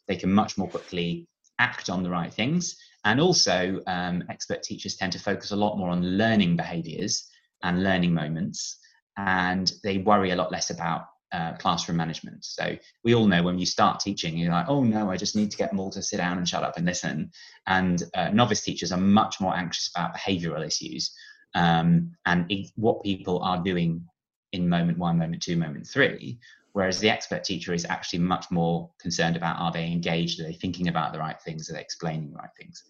[0.08, 1.28] they can much more quickly
[1.60, 2.78] act on the right things.
[3.04, 7.28] And also um, expert teachers tend to focus a lot more on learning behaviors
[7.64, 8.78] and learning moments.
[9.18, 12.46] And they worry a lot less about uh, classroom management.
[12.46, 15.52] So we all know when you start teaching, you're like, oh no, I just need
[15.52, 17.32] to get them all to sit down and shut up and listen.
[17.66, 21.14] And uh, novice teachers are much more anxious about behavioural issues
[21.56, 24.06] um, and what people are doing
[24.54, 26.40] in moment one, moment two, moment three.
[26.74, 30.54] Whereas the expert teacher is actually much more concerned about are they engaged, are they
[30.54, 32.84] thinking about the right things, are they explaining the right things.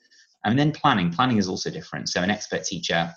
[0.44, 1.12] And then planning.
[1.12, 2.10] Planning is also different.
[2.10, 3.14] So an expert teacher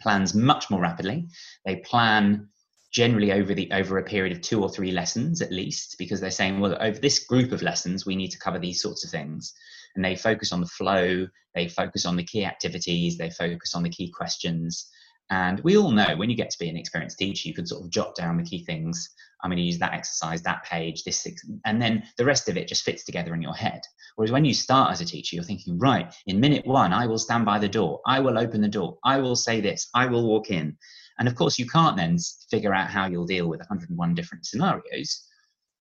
[0.00, 1.28] plans much more rapidly.
[1.64, 2.48] They plan
[2.98, 6.32] generally over the over a period of two or three lessons at least because they're
[6.32, 9.54] saying well over this group of lessons we need to cover these sorts of things.
[9.94, 13.84] And they focus on the flow they focus on the key activities they focus on
[13.84, 14.90] the key questions.
[15.30, 17.84] And we all know when you get to be an experienced teacher you can sort
[17.84, 19.08] of jot down the key things.
[19.44, 21.24] I'm going to use that exercise that page this
[21.66, 23.82] and then the rest of it just fits together in your head.
[24.16, 27.18] Whereas when you start as a teacher you're thinking right in minute one i will
[27.26, 28.00] stand by the door.
[28.04, 28.98] I will open the door.
[29.04, 29.88] I will say this.
[29.94, 30.76] I will walk in
[31.18, 32.16] and of course, you can't then
[32.50, 35.26] figure out how you'll deal with 101 different scenarios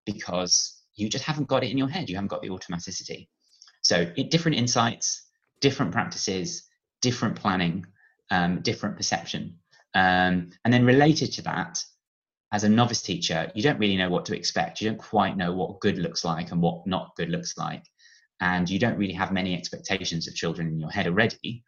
[0.05, 2.09] because you just haven't got it in your head.
[2.09, 3.27] You haven't got the automaticity.
[3.81, 5.27] So, it, different insights,
[5.61, 6.67] different practices,
[7.01, 7.85] different planning,
[8.31, 9.59] um, different perception.
[9.93, 11.83] Um, and then, related to that,
[12.51, 14.81] as a novice teacher, you don't really know what to expect.
[14.81, 17.83] You don't quite know what good looks like and what not good looks like.
[18.39, 21.63] And you don't really have many expectations of children in your head already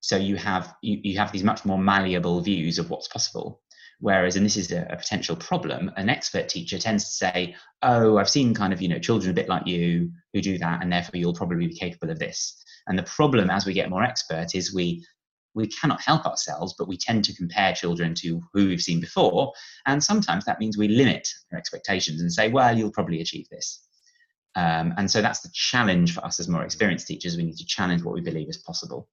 [0.00, 3.60] so you have you, you have these much more malleable views of what's possible.
[4.00, 8.16] Whereas and this is a, a, potential problem an expert teacher tends to say oh
[8.16, 10.92] i've seen kind of you know children a bit like you who do that and
[10.92, 12.62] therefore you'll probably be capable of this.
[12.86, 15.04] And the problem as we get more expert is we
[15.54, 19.52] we cannot help ourselves but we tend to compare children to who we've seen before.
[19.86, 23.84] And sometimes that means we limit our expectations and say well you'll probably achieve this.
[24.54, 27.36] Um, and so that's the challenge for us as more experienced teachers.
[27.36, 29.08] We need to challenge what we believe is possible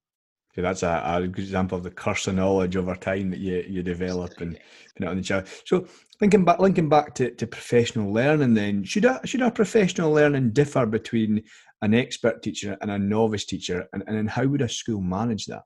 [0.55, 3.65] Okay, that's a, a, good example of the curse of knowledge over time that you,
[3.67, 4.53] you develop and
[4.95, 5.49] put it on the child.
[5.65, 5.85] So
[6.21, 10.51] linking back linking back to, to professional learning then, should a should a professional learning
[10.51, 11.43] differ between
[11.81, 15.45] an expert teacher and a novice teacher and, and then how would a school manage
[15.47, 15.63] that?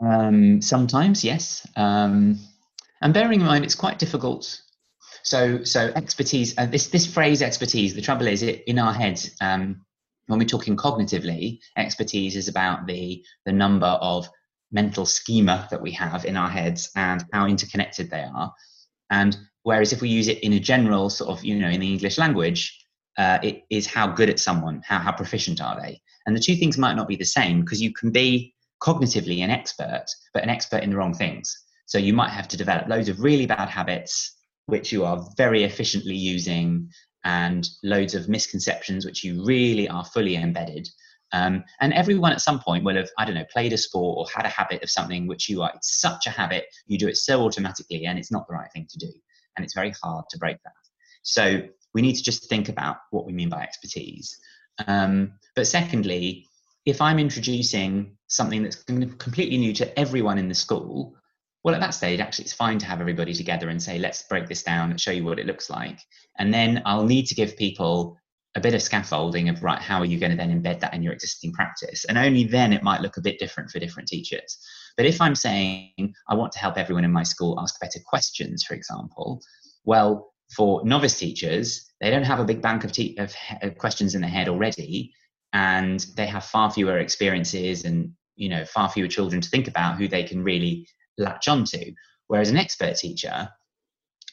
[0.00, 1.66] Um, sometimes, yes.
[1.76, 2.38] Um,
[3.00, 4.62] and bearing in mind it's quite difficult.
[5.24, 9.32] So so expertise, uh, this this phrase expertise, the trouble is it in our heads,
[9.40, 9.84] um,
[10.32, 14.26] when we're talking cognitively, expertise is about the, the number of
[14.70, 18.50] mental schema that we have in our heads and how interconnected they are.
[19.10, 21.92] And whereas if we use it in a general sort of, you know, in the
[21.92, 22.82] English language,
[23.18, 26.00] uh, it is how good at someone, how, how proficient are they?
[26.24, 29.50] And the two things might not be the same because you can be cognitively an
[29.50, 31.54] expert, but an expert in the wrong things.
[31.84, 35.64] So you might have to develop loads of really bad habits, which you are very
[35.64, 36.88] efficiently using
[37.24, 40.88] and loads of misconceptions which you really are fully embedded.
[41.32, 44.26] Um, and everyone at some point will have, I don't know, played a sport or
[44.34, 47.16] had a habit of something which you are, it's such a habit, you do it
[47.16, 49.10] so automatically and it's not the right thing to do.
[49.56, 50.72] And it's very hard to break that.
[51.22, 51.62] So
[51.94, 54.38] we need to just think about what we mean by expertise.
[54.86, 56.48] Um, but secondly,
[56.84, 61.14] if I'm introducing something that's completely new to everyone in the school,
[61.64, 64.48] well, at that stage, actually, it's fine to have everybody together and say, let's break
[64.48, 66.00] this down and show you what it looks like.
[66.38, 68.16] And then I'll need to give people
[68.54, 71.02] a bit of scaffolding of right how are you going to then embed that in
[71.02, 74.58] your existing practice and only then it might look a bit different for different teachers
[74.96, 78.62] but if i'm saying i want to help everyone in my school ask better questions
[78.62, 79.40] for example
[79.84, 84.14] well for novice teachers they don't have a big bank of, te- of, of questions
[84.14, 85.10] in their head already
[85.54, 89.96] and they have far fewer experiences and you know far fewer children to think about
[89.96, 90.86] who they can really
[91.18, 91.92] latch onto
[92.28, 93.48] whereas an expert teacher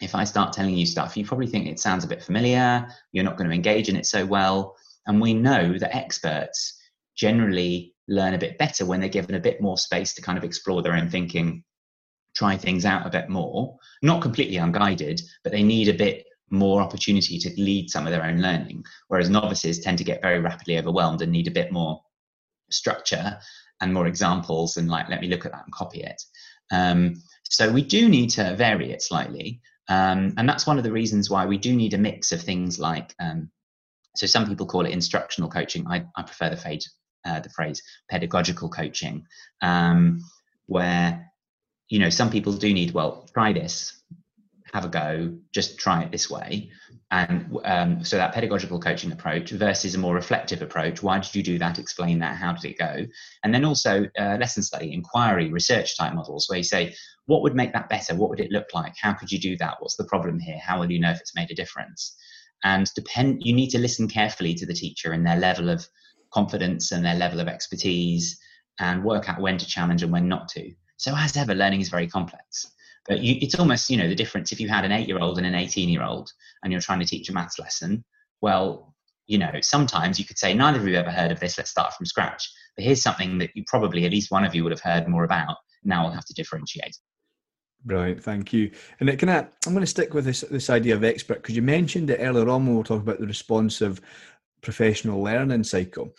[0.02, 3.24] if I start telling you stuff, you probably think it sounds a bit familiar, you're
[3.24, 4.76] not going to engage in it so well.
[5.08, 6.80] And we know that experts
[7.16, 10.44] generally learn a bit better when they're given a bit more space to kind of
[10.44, 11.64] explore their own thinking,
[12.36, 16.82] try things out a bit more, not completely unguided, but they need a bit more
[16.82, 18.84] opportunity to lead some of their own learning.
[19.10, 22.02] Whereas novices tend to get very rapidly overwhelmed and need a bit more
[22.72, 23.38] structure
[23.82, 26.22] and more examples and like, let me look at that and copy it.
[26.72, 29.62] Um, so we do need to vary it slightly.
[29.88, 32.80] Um, and that's one of the reasons why we do need a mix of things
[32.80, 33.50] like, um,
[34.16, 35.88] so some people call it instructional coaching.
[35.88, 36.94] I, I prefer the phrase,
[37.26, 39.26] uh, the phrase pedagogical coaching,
[39.62, 40.22] um,
[40.68, 41.32] where,
[41.90, 43.99] you know, some people do need, well, try this,
[44.74, 46.70] have a go, just try it this way.
[47.12, 51.02] And um, so that pedagogical coaching approach versus a more reflective approach.
[51.02, 51.80] Why did you do that?
[51.80, 52.38] Explain that.
[52.38, 53.06] How did it go?
[53.44, 56.94] And then also uh, lesson study, inquiry, research type models where you say,
[57.26, 58.16] what would make that better?
[58.16, 58.94] What would it look like?
[59.00, 59.78] How could you do that?
[59.80, 60.60] What's the problem here?
[60.60, 62.16] How will you know if it's made a difference?
[62.64, 65.88] And depend, you need to listen carefully to the teacher and their level of
[66.32, 68.40] confidence and their level of expertise
[68.80, 70.72] and work out when to challenge and when not to.
[70.98, 72.72] So as ever, learning is very complex.
[73.08, 75.54] But you, it's almost, you know, the difference if you had an eight-year-old and an
[75.54, 76.32] 18-year-old
[76.64, 78.04] and you're trying to teach a maths lesson,
[78.42, 78.94] well,
[79.28, 81.94] you know, sometimes you could say, neither of you ever heard of this, let's start
[81.94, 82.52] from scratch.
[82.76, 85.24] But here's something that you probably, at least one of you would have heard more
[85.24, 85.56] about.
[85.84, 86.98] Now we'll have to differentiate.
[87.86, 88.72] Brilliant, thank you.
[89.00, 91.56] And it can I, I'm going to stick with this this idea of expert because
[91.56, 94.02] you mentioned it earlier on when we were talking about the responsive
[94.62, 96.14] professional learning cycle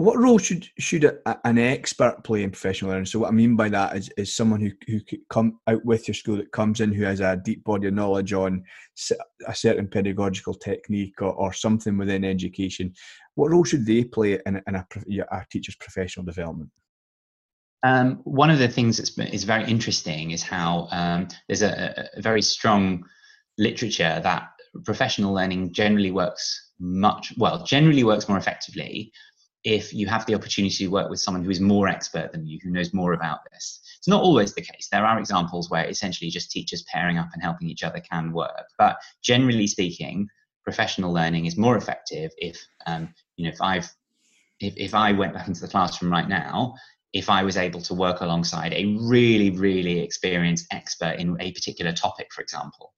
[0.00, 3.04] what role should should a, an expert play in professional learning?
[3.04, 6.14] So what I mean by that is, is someone who who come out with your
[6.14, 8.64] school that comes in who has a deep body of knowledge on
[9.46, 12.94] a certain pedagogical technique or, or something within education.
[13.34, 14.86] What role should they play in, in a,
[15.32, 16.70] a teacher's professional development?
[17.82, 22.08] Um, one of the things that's been, is very interesting is how um, there's a,
[22.16, 23.04] a very strong
[23.58, 24.48] literature that
[24.84, 29.12] professional learning generally works much well generally works more effectively
[29.64, 32.58] if you have the opportunity to work with someone who is more expert than you,
[32.62, 33.80] who knows more about this.
[33.98, 34.88] It's not always the case.
[34.90, 38.66] There are examples where essentially just teachers pairing up and helping each other can work.
[38.78, 40.28] But generally speaking,
[40.64, 43.90] professional learning is more effective if, um, you know, if I've,
[44.60, 46.74] if, if I went back into the classroom right now,
[47.12, 51.92] if I was able to work alongside a really, really experienced expert in a particular
[51.92, 52.94] topic, for example.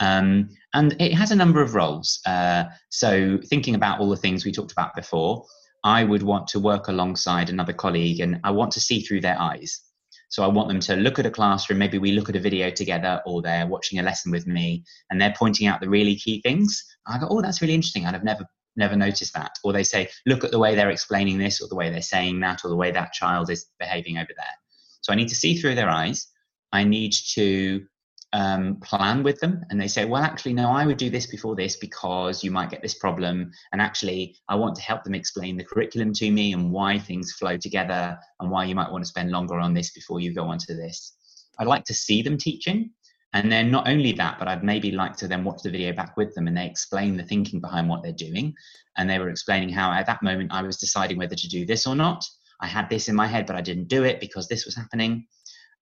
[0.00, 2.20] Um, and it has a number of roles.
[2.26, 5.46] Uh, so thinking about all the things we talked about before,
[5.84, 9.40] I would want to work alongside another colleague and I want to see through their
[9.40, 9.80] eyes.
[10.28, 12.70] So I want them to look at a classroom, maybe we look at a video
[12.70, 16.40] together or they're watching a lesson with me and they're pointing out the really key
[16.40, 16.82] things.
[17.06, 18.06] I go, oh, that's really interesting.
[18.06, 19.52] I'd have never never noticed that.
[19.62, 22.40] Or they say, look at the way they're explaining this or the way they're saying
[22.40, 24.54] that or the way that child is behaving over there.
[25.02, 26.26] So I need to see through their eyes.
[26.72, 27.84] I need to
[28.32, 31.54] um, plan with them and they say, well, actually, no, I would do this before
[31.54, 33.52] this because you might get this problem.
[33.72, 37.32] And actually, I want to help them explain the curriculum to me and why things
[37.32, 40.44] flow together and why you might want to spend longer on this before you go
[40.44, 41.14] on to this.
[41.58, 42.90] I'd like to see them teaching.
[43.34, 46.16] And then not only that, but I'd maybe like to then watch the video back
[46.18, 48.54] with them and they explain the thinking behind what they're doing.
[48.96, 51.86] And they were explaining how at that moment I was deciding whether to do this
[51.86, 52.24] or not.
[52.60, 55.26] I had this in my head, but I didn't do it because this was happening.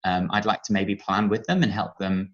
[0.05, 2.33] Um, I'd like to maybe plan with them and help them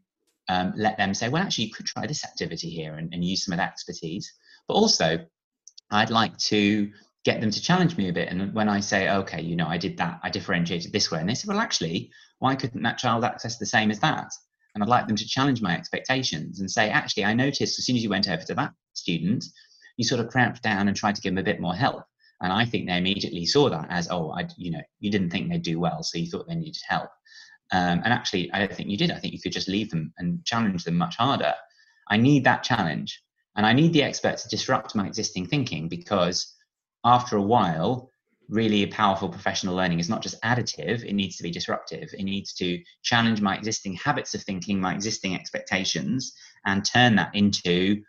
[0.49, 3.45] um, let them say, well, actually, you could try this activity here and, and use
[3.45, 4.33] some of that expertise.
[4.69, 5.19] But also,
[5.91, 6.91] I'd like to
[7.25, 8.29] get them to challenge me a bit.
[8.29, 11.29] And when I say, okay, you know, I did that, I differentiated this way, and
[11.29, 14.31] they say, well, actually, why couldn't that child access the same as that?
[14.75, 17.97] And I'd like them to challenge my expectations and say, actually, I noticed as soon
[17.97, 19.45] as you went over to that student,
[19.97, 22.05] you sort of cramped down and tried to give them a bit more help.
[22.43, 25.49] And I think they immediately saw that as, oh, I, you know, you didn't think
[25.49, 27.09] they'd do well, so you thought they needed help.
[27.73, 29.11] Um, and actually, I don't think you did.
[29.11, 31.55] I think you could just leave them and challenge them much harder.
[32.09, 33.23] I need that challenge.
[33.57, 36.55] And I need the expert to disrupt my existing thinking because
[37.05, 38.11] after a while,
[38.49, 42.15] really powerful professional learning is not just additive, it needs to be disruptive.
[42.17, 46.35] It needs to challenge my existing habits of thinking, my existing expectations,
[46.65, 48.03] and turn that into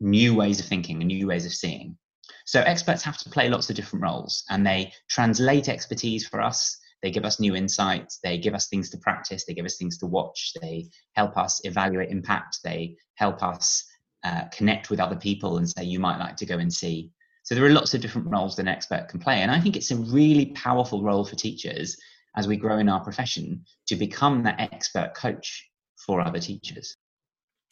[0.00, 1.96] new ways of thinking and new ways of seeing.
[2.44, 6.78] So experts have to play lots of different roles and they translate expertise for us
[7.02, 9.98] they give us new insights, they give us things to practice, they give us things
[9.98, 13.84] to watch, they help us evaluate impact, they help us
[14.24, 17.10] uh, connect with other people and say you might like to go and see.
[17.44, 19.76] So there are lots of different roles that an expert can play, and I think
[19.76, 21.96] it's a really powerful role for teachers
[22.36, 25.68] as we grow in our profession to become that expert coach
[26.04, 26.96] for other teachers.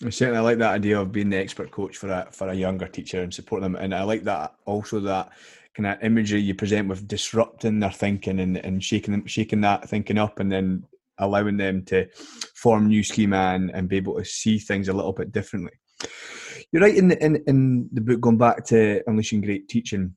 [0.05, 2.87] I certainly like that idea of being the expert coach for a for a younger
[2.87, 5.31] teacher and supporting them, and I like that also that
[5.75, 9.89] kind of imagery you present with disrupting their thinking and, and shaking them, shaking that
[9.89, 10.85] thinking up, and then
[11.19, 12.07] allowing them to
[12.55, 15.73] form new schema and, and be able to see things a little bit differently.
[16.73, 20.15] You're right in the, in, in the book going back to unleashing great teaching.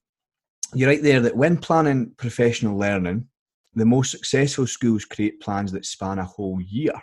[0.73, 3.27] You're right there that when planning professional learning,
[3.75, 6.93] the most successful schools create plans that span a whole year.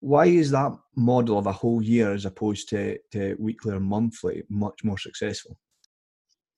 [0.00, 4.42] Why is that model of a whole year as opposed to, to weekly or monthly
[4.48, 5.58] much more successful?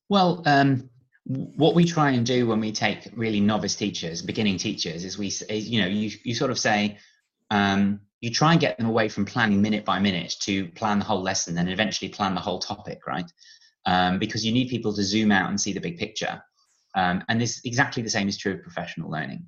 [0.09, 0.89] Well, um,
[1.25, 5.29] what we try and do when we take really novice teachers, beginning teachers, is we,
[5.29, 6.99] is, you know, you, you sort of say,
[7.51, 11.05] um, you try and get them away from planning minute by minute to plan the
[11.05, 13.31] whole lesson and eventually plan the whole topic, right?
[13.85, 16.41] Um, because you need people to zoom out and see the big picture.
[16.95, 19.45] Um, and this exactly the same is true of professional learning.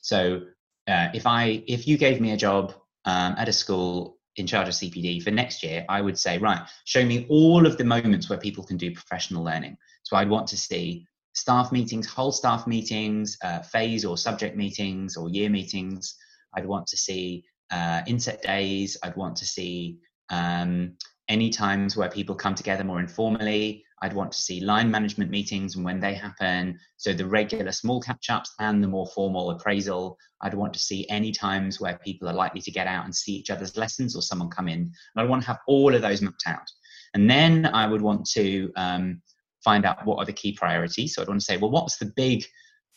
[0.00, 0.42] So
[0.86, 2.74] uh, if I if you gave me a job
[3.04, 6.62] um, at a school in charge of CPD for next year, I would say, right,
[6.84, 9.76] show me all of the moments where people can do professional learning.
[10.04, 15.16] So I'd want to see staff meetings, whole staff meetings, uh, phase or subject meetings
[15.16, 16.14] or year meetings.
[16.54, 18.96] I'd want to see uh, inset days.
[19.02, 19.98] I'd want to see
[20.30, 20.96] um,
[21.28, 23.84] any times where people come together more informally.
[24.02, 26.78] I'd want to see line management meetings and when they happen.
[26.96, 30.18] So the regular small catch ups and the more formal appraisal.
[30.40, 33.32] I'd want to see any times where people are likely to get out and see
[33.32, 34.80] each other's lessons or someone come in.
[34.80, 36.68] And I want to have all of those mapped out.
[37.14, 39.22] And then I would want to um,
[39.62, 41.14] find out what are the key priorities.
[41.14, 42.44] So I'd want to say, well, what's the big,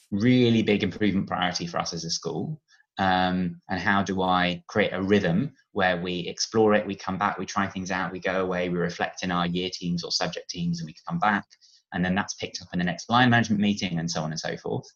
[0.10, 2.60] really big improvement priority for us as a school?
[2.98, 7.38] Um, and how do I create a rhythm where we explore it, we come back,
[7.38, 10.50] we try things out, we go away, we reflect in our year teams or subject
[10.50, 11.46] teams, and we come back,
[11.94, 14.40] and then that's picked up in the next line management meeting, and so on and
[14.40, 14.88] so forth.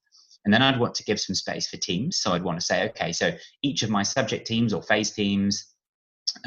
[0.46, 2.18] And then I'd want to give some space for teams.
[2.18, 3.32] So I'd want to say, okay, so
[3.62, 5.74] each of my subject teams or phase teams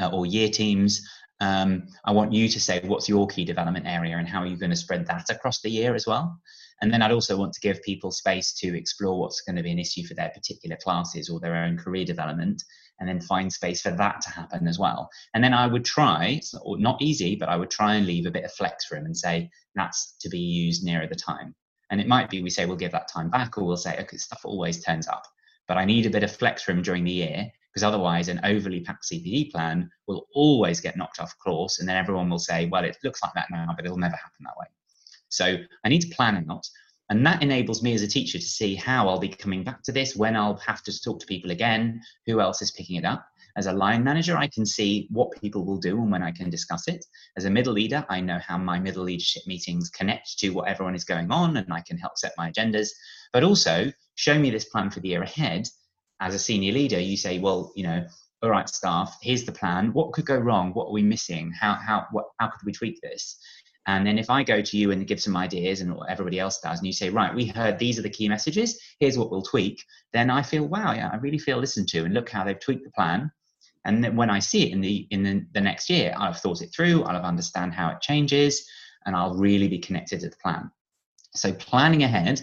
[0.01, 1.07] uh, or year teams,
[1.39, 4.57] um, I want you to say what's your key development area and how are you
[4.57, 6.39] going to spread that across the year as well.
[6.81, 9.71] And then I'd also want to give people space to explore what's going to be
[9.71, 12.63] an issue for their particular classes or their own career development,
[12.99, 15.09] and then find space for that to happen as well.
[15.33, 18.31] And then I would try, or not easy, but I would try and leave a
[18.31, 21.55] bit of flex room and say that's to be used nearer the time.
[21.89, 24.17] And it might be we say we'll give that time back, or we'll say, okay,
[24.17, 25.23] stuff always turns up.
[25.67, 28.81] But I need a bit of flex room during the year because otherwise an overly
[28.81, 32.83] packed CPD plan will always get knocked off course and then everyone will say, well,
[32.83, 34.67] it looks like that now, but it'll never happen that way.
[35.33, 36.67] So I need to plan a lot.
[37.09, 39.91] And that enables me as a teacher to see how I'll be coming back to
[39.91, 43.25] this, when I'll have to talk to people again, who else is picking it up.
[43.55, 46.49] As a line manager, I can see what people will do and when I can
[46.49, 47.05] discuss it.
[47.37, 50.95] As a middle leader, I know how my middle leadership meetings connect to what everyone
[50.95, 52.89] is going on and I can help set my agendas.
[53.31, 55.67] But also, show me this plan for the year ahead.
[56.19, 58.05] As a senior leader, you say, well, you know,
[58.41, 59.93] all right, staff, here's the plan.
[59.93, 60.73] What could go wrong?
[60.73, 61.51] What are we missing?
[61.51, 63.37] How, how, what, how could we tweak this?
[63.85, 66.79] And then if I go to you and give some ideas and everybody else does,
[66.79, 69.83] and you say, right, we heard these are the key messages, here's what we'll tweak,
[70.13, 72.85] then I feel, wow, yeah, I really feel listened to and look how they've tweaked
[72.85, 73.31] the plan.
[73.85, 76.39] And then when I see it in the in the, the next year, I'll have
[76.39, 78.65] thought it through, I'll have understand how it changes,
[79.05, 80.71] and I'll really be connected to the plan.
[81.35, 82.41] So planning ahead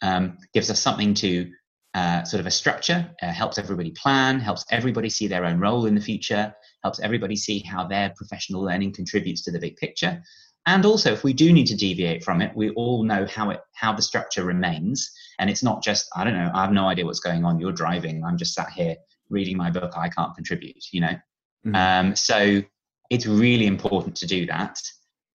[0.00, 1.50] um, gives us something to
[1.94, 5.86] uh, sort of a structure, uh, helps everybody plan, helps everybody see their own role
[5.86, 10.22] in the future, helps everybody see how their professional learning contributes to the big picture,
[10.68, 13.60] and also if we do need to deviate from it we all know how it
[13.74, 15.10] how the structure remains.
[15.40, 17.58] And it's not just i don't know i have no idea what's going on.
[17.58, 18.24] You're driving.
[18.24, 18.96] I'm just sat here
[19.30, 19.92] reading my book.
[19.96, 21.16] I can't contribute you know?
[21.66, 21.74] Mm-hmm.
[21.74, 22.62] um, so
[23.10, 24.78] it's really important to do that.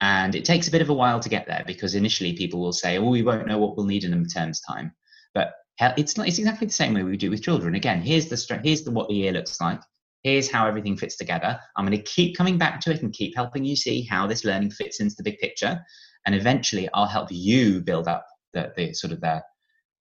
[0.00, 2.72] And it takes a bit of a while to get there because initially people will
[2.72, 4.92] say oh we won't know what we'll need in a term's time.
[5.34, 7.74] But it's not it's exactly the same way we do with children.
[7.74, 9.80] Again here's the here's the what the year looks like
[10.24, 11.60] here's how everything fits together.
[11.76, 14.44] I'm going to keep coming back to it and keep helping you see how this
[14.44, 15.80] learning fits into the big picture.
[16.26, 19.42] And eventually, I'll help you build up the, the sort of the,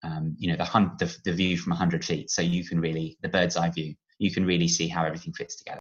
[0.03, 2.32] um, you know, the, hun- the, the view from 100 feet.
[2.32, 5.57] So you can really, the bird's eye view, you can really see how everything fits
[5.57, 5.80] together.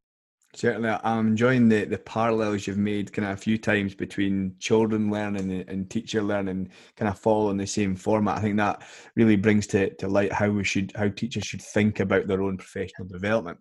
[0.55, 5.11] Certainly, I'm enjoying the, the parallels you've made kind of a few times between children
[5.11, 8.37] learning and teacher learning, kind of following the same format.
[8.37, 8.83] I think that
[9.17, 12.59] really brings to, to light how we should how teachers should think about their own
[12.59, 13.59] professional development.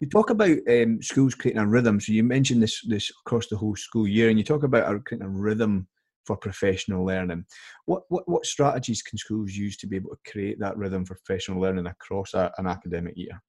[0.00, 2.00] You talk about um, schools creating a rhythm.
[2.00, 5.26] So you mentioned this this across the whole school year, and you talk about creating
[5.26, 5.86] a rhythm
[6.26, 7.44] for professional learning.
[7.86, 11.14] What, what what strategies can schools use to be able to create that rhythm for
[11.14, 13.42] professional learning across a, an academic year?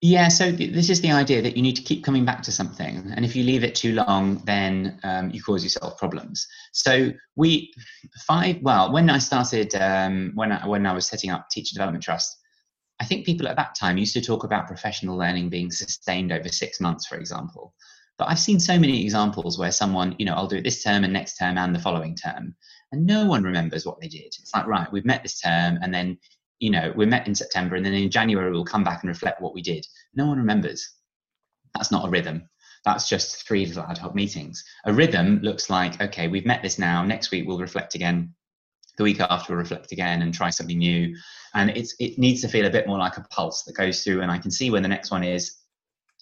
[0.00, 2.52] Yeah, so th- this is the idea that you need to keep coming back to
[2.52, 6.46] something, and if you leave it too long, then um, you cause yourself problems.
[6.72, 7.72] So we
[8.26, 8.58] five.
[8.60, 12.36] Well, when I started, um, when I, when I was setting up Teacher Development Trust,
[13.04, 16.48] I think people at that time used to talk about professional learning being sustained over
[16.48, 17.74] six months, for example.
[18.16, 21.04] But I've seen so many examples where someone, you know, I'll do it this term
[21.04, 22.56] and next term and the following term,
[22.92, 24.28] and no one remembers what they did.
[24.38, 26.16] It's like, right, we've met this term, and then
[26.60, 29.42] you know, we met in September and then in January we'll come back and reflect
[29.42, 29.86] what we did.
[30.14, 30.94] No one remembers.
[31.74, 32.48] That's not a rhythm.
[32.86, 34.64] That's just three little ad hoc meetings.
[34.86, 37.04] A rhythm looks like, okay, we've met this now.
[37.04, 38.34] Next week we'll reflect again.
[38.96, 41.16] The week after we'll reflect again and try something new.
[41.54, 44.22] And it's it needs to feel a bit more like a pulse that goes through,
[44.22, 45.56] and I can see when the next one is.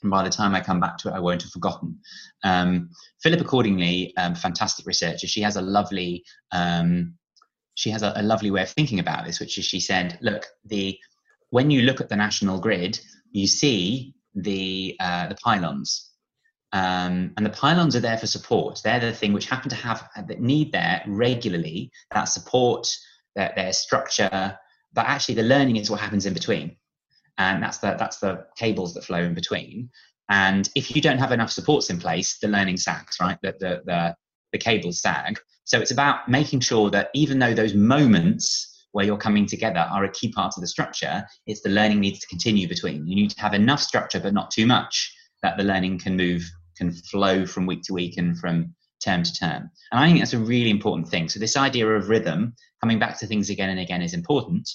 [0.03, 1.99] And by the time I come back to it, I won't have forgotten.
[2.43, 2.91] Um,
[3.23, 5.29] Philippa Cordingley, um, fantastic researcher.
[5.29, 7.15] She has a lovely um,
[7.75, 10.47] she has a, a lovely way of thinking about this, which is she said, look,
[10.65, 10.99] the
[11.51, 12.99] when you look at the national grid,
[13.31, 16.11] you see the uh, the pylons.
[16.73, 18.81] Um, and the pylons are there for support.
[18.83, 22.89] They're the thing which happen to have that need there regularly that support,
[23.37, 24.59] their, their structure.
[24.95, 26.77] But actually, the learning is what happens in between,
[27.39, 29.91] and that's the that's the cables that flow in between.
[30.31, 33.39] And if you don't have enough supports in place, the learning sags, right?
[33.43, 34.17] The the the,
[34.53, 39.17] the cables sag, so it's about making sure that even though those moments where you're
[39.17, 42.69] coming together are a key part of the structure, it's the learning needs to continue
[42.69, 43.07] between.
[43.07, 46.43] You need to have enough structure, but not too much, that the learning can move,
[46.83, 48.75] can flow from week to week and from
[49.05, 49.71] term to term.
[49.91, 51.29] And I think that's a really important thing.
[51.29, 54.69] So this idea of rhythm, coming back to things again and again, is important.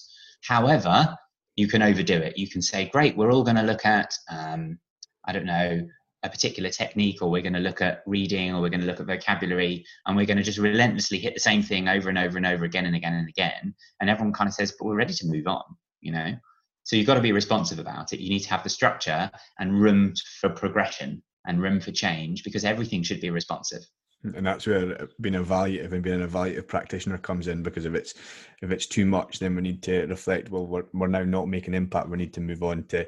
[0.43, 1.15] However,
[1.55, 2.37] you can overdo it.
[2.37, 4.79] You can say, great, we're all going to look at, um,
[5.25, 5.87] I don't know,
[6.23, 8.99] a particular technique or we're going to look at reading or we're going to look
[8.99, 12.37] at vocabulary and we're going to just relentlessly hit the same thing over and over
[12.37, 15.13] and over again and again and again and everyone kind of says but we're ready
[15.13, 15.63] to move on
[16.01, 16.35] you know
[16.83, 19.29] so you've got to be responsive about it you need to have the structure
[19.59, 23.83] and room for progression and room for change because everything should be responsive
[24.23, 28.15] and that's where being evaluative and being an evaluative practitioner comes in because if it's
[28.61, 31.73] if it's too much then we need to reflect well we're, we're now not making
[31.73, 33.05] impact we need to move on to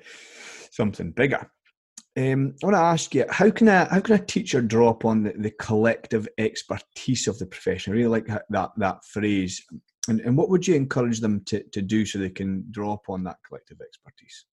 [0.72, 1.50] something bigger
[2.18, 5.24] um, I want to ask you how can a how can a teacher draw upon
[5.24, 7.94] the, the collective expertise of the profession?
[7.94, 9.64] I really like that that phrase.
[10.08, 13.24] And, and what would you encourage them to, to do so they can draw upon
[13.24, 14.46] that collective expertise?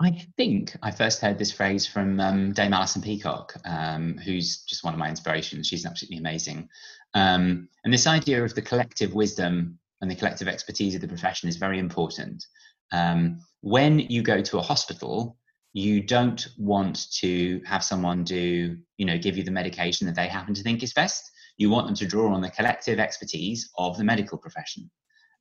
[0.00, 4.82] I think I first heard this phrase from um, Dame Alison Peacock, um, who's just
[4.82, 5.68] one of my inspirations.
[5.68, 6.68] She's absolutely amazing.
[7.14, 11.48] Um, and this idea of the collective wisdom and the collective expertise of the profession
[11.48, 12.44] is very important.
[12.92, 15.36] Um, when you go to a hospital,
[15.74, 20.26] you don't want to have someone do, you know, give you the medication that they
[20.26, 21.22] happen to think is best.
[21.56, 24.90] You want them to draw on the collective expertise of the medical profession.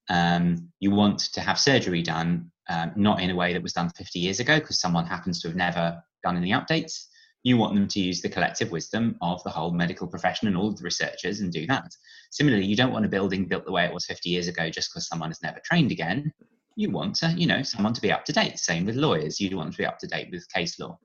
[0.10, 3.89] Um, you want to have surgery done, um, not in a way that was done
[3.89, 7.05] 50 years ago because someone happens to have never done any updates.
[7.43, 10.70] You want them to use the collective wisdom of the whole medical profession and all
[10.70, 11.91] of the researchers and do that.
[12.32, 14.91] Similarly, you don't want a building built the way it was 50 years ago just
[14.91, 16.32] because someone has never trained again
[16.76, 18.59] you want to, you know, someone to be up to date.
[18.59, 20.97] Same with lawyers, you want to be up to date with case law.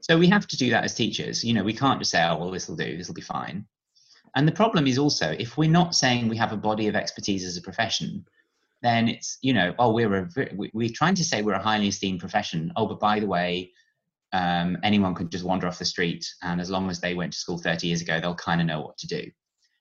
[0.00, 1.44] So we have to do that as teachers.
[1.44, 3.66] You know, we can't just say, oh, well, this will do, this will be fine.
[4.34, 7.44] And the problem is also, if we're not saying we have a body of expertise
[7.44, 8.24] as a profession,
[8.82, 10.28] then it's, you know, oh, we're a,
[10.72, 12.72] we're trying to say we're a highly esteemed profession.
[12.76, 13.72] Oh, but by the way,
[14.32, 17.38] um, anyone could just wander off the street, and as long as they went to
[17.38, 19.30] school 30 years ago, they'll kind of know what to do.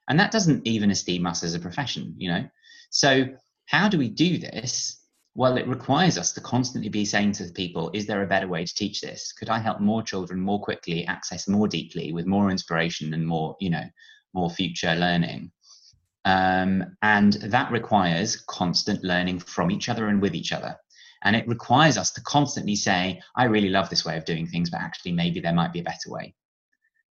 [0.09, 2.43] And that doesn't even esteem us as a profession, you know.
[2.89, 3.25] So
[3.67, 5.01] how do we do this
[5.33, 8.47] well, it requires us to constantly be saying to the people, is there a better
[8.47, 9.31] way to teach this?
[9.31, 13.55] Could I help more children more quickly, access more deeply, with more inspiration and more,
[13.59, 13.85] you know,
[14.33, 15.51] more future learning?
[16.25, 20.75] Um, and that requires constant learning from each other and with each other.
[21.23, 24.69] And it requires us to constantly say, I really love this way of doing things,
[24.69, 26.33] but actually, maybe there might be a better way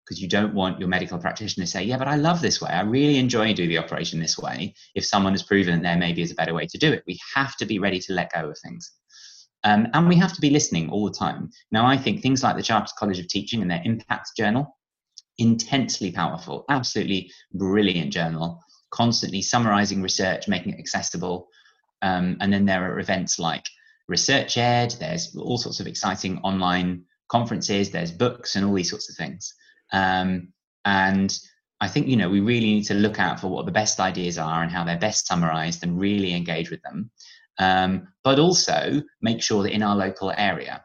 [0.09, 2.71] because you don't want your medical practitioner to say, Yeah, but I love this way.
[2.71, 4.73] I really enjoy doing the operation this way.
[4.95, 7.19] If someone has proven that there maybe is a better way to do it, we
[7.35, 8.91] have to be ready to let go of things.
[9.63, 11.51] Um, and we have to be listening all the time.
[11.71, 14.75] Now, I think things like the Chartered College of Teaching and their Impact Journal,
[15.37, 21.47] intensely powerful, absolutely brilliant journal, constantly summarizing research, making it accessible.
[22.01, 23.65] Um, and then there are events like
[24.09, 29.15] researchED, there's all sorts of exciting online conferences, there's books, and all these sorts of
[29.15, 29.53] things.
[29.91, 30.53] Um,
[30.85, 31.37] and
[31.81, 34.37] I think you know we really need to look out for what the best ideas
[34.37, 37.11] are and how they're best summarized and really engage with them.
[37.59, 40.83] Um, but also make sure that in our local area,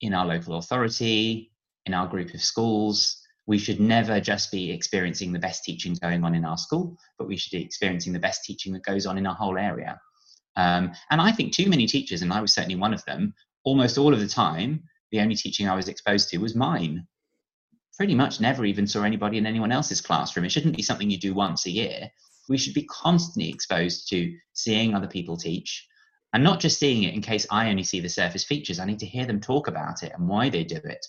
[0.00, 1.52] in our local authority,
[1.86, 6.22] in our group of schools, we should never just be experiencing the best teaching going
[6.22, 9.16] on in our school, but we should be experiencing the best teaching that goes on
[9.16, 9.98] in our whole area.
[10.56, 13.32] Um, and I think too many teachers, and I was certainly one of them,
[13.64, 14.82] almost all of the time
[15.12, 17.06] the only teaching I was exposed to was mine.
[17.96, 20.44] Pretty much never even saw anybody in anyone else's classroom.
[20.44, 22.10] It shouldn't be something you do once a year.
[22.50, 25.88] We should be constantly exposed to seeing other people teach
[26.34, 28.78] and not just seeing it in case I only see the surface features.
[28.78, 31.06] I need to hear them talk about it and why they do it.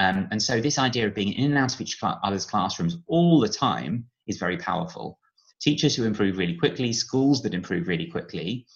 [0.00, 2.96] Um, and so, this idea of being in and out of each cl- other's classrooms
[3.06, 5.18] all the time is very powerful.
[5.60, 8.66] Teachers who improve really quickly, schools that improve really quickly,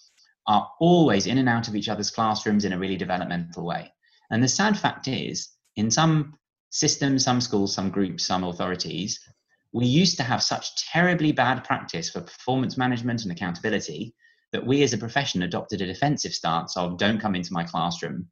[0.45, 3.91] are always in and out of each other's classrooms in a really developmental way.
[4.29, 6.35] And the sad fact is, in some
[6.69, 9.19] systems, some schools, some groups, some authorities,
[9.73, 14.13] we used to have such terribly bad practice for performance management and accountability
[14.51, 18.27] that we as a profession adopted a defensive stance of don't come into my classroom.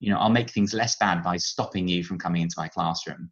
[0.00, 3.30] You know, I'll make things less bad by stopping you from coming into my classroom.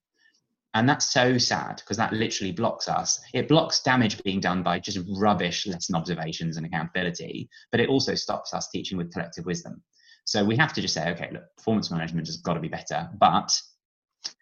[0.75, 3.21] And that's so sad because that literally blocks us.
[3.33, 8.15] It blocks damage being done by just rubbish lesson observations and accountability, but it also
[8.15, 9.83] stops us teaching with collective wisdom.
[10.25, 13.09] So we have to just say, okay, look, performance management has got to be better,
[13.19, 13.51] but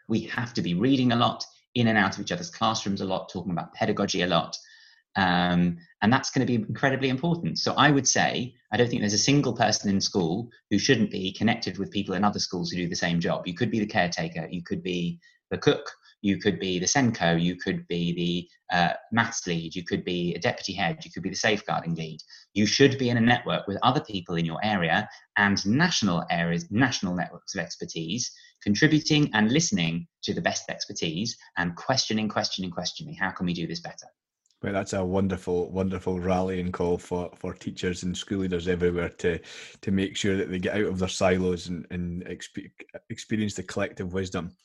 [0.08, 1.44] we have to be reading a lot,
[1.76, 4.56] in and out of each other's classrooms a lot, talking about pedagogy a lot.
[5.16, 7.58] Um, and that's going to be incredibly important.
[7.58, 11.10] So I would say, I don't think there's a single person in school who shouldn't
[11.10, 13.46] be connected with people in other schools who do the same job.
[13.46, 15.18] You could be the caretaker, you could be
[15.50, 15.90] the cook,
[16.20, 20.34] you could be the SENCO, you could be the uh, maths lead, you could be
[20.34, 22.20] a deputy head, you could be the safeguarding lead.
[22.52, 26.66] You should be in a network with other people in your area and national areas,
[26.70, 28.30] national networks of expertise,
[28.62, 33.14] contributing and listening to the best expertise and questioning, questioning, questioning.
[33.14, 34.06] How can we do this better?
[34.62, 39.38] Well, that's a wonderful, wonderful rallying call for, for teachers and school leaders everywhere to
[39.82, 42.70] to make sure that they get out of their silos and, and exp-
[43.10, 44.56] experience the collective wisdom.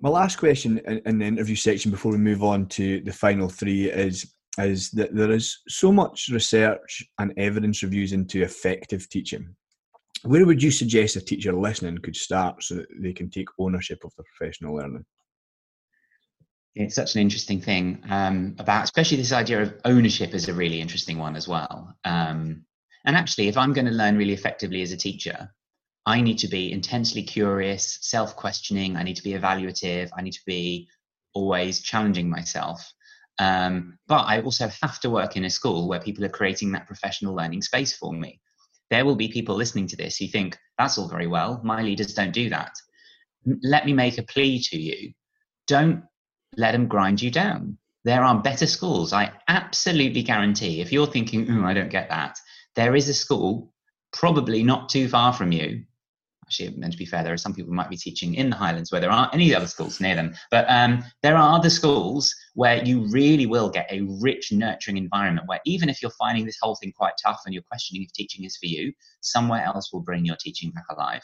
[0.00, 3.48] My last question in, in, the interview section before we move on to the final
[3.48, 9.54] three is is that there is so much research and evidence reviews into effective teaching.
[10.24, 14.04] Where would you suggest a teacher listening could start so that they can take ownership
[14.04, 15.04] of their professional learning?
[16.74, 20.80] It's such an interesting thing um, about, especially this idea of ownership is a really
[20.80, 21.94] interesting one as well.
[22.04, 22.64] Um,
[23.04, 25.50] and actually, if I'm going to learn really effectively as a teacher,
[26.06, 28.96] I need to be intensely curious, self questioning.
[28.96, 30.10] I need to be evaluative.
[30.16, 30.88] I need to be
[31.34, 32.92] always challenging myself.
[33.38, 36.86] Um, but I also have to work in a school where people are creating that
[36.86, 38.40] professional learning space for me.
[38.90, 41.60] There will be people listening to this who think, that's all very well.
[41.64, 42.72] My leaders don't do that.
[43.62, 45.12] Let me make a plea to you.
[45.66, 46.04] Don't
[46.56, 47.78] let them grind you down.
[48.04, 49.12] There are better schools.
[49.12, 50.80] I absolutely guarantee.
[50.80, 52.36] If you're thinking, "Oh, I don't get that,"
[52.74, 53.72] there is a school,
[54.12, 55.84] probably not too far from you.
[56.44, 58.56] Actually, meant to be fair, there are some people who might be teaching in the
[58.56, 60.34] Highlands where there aren't any other schools near them.
[60.50, 65.46] But um, there are other schools where you really will get a rich, nurturing environment
[65.46, 68.44] where even if you're finding this whole thing quite tough and you're questioning if teaching
[68.44, 71.22] is for you, somewhere else will bring your teaching back alive.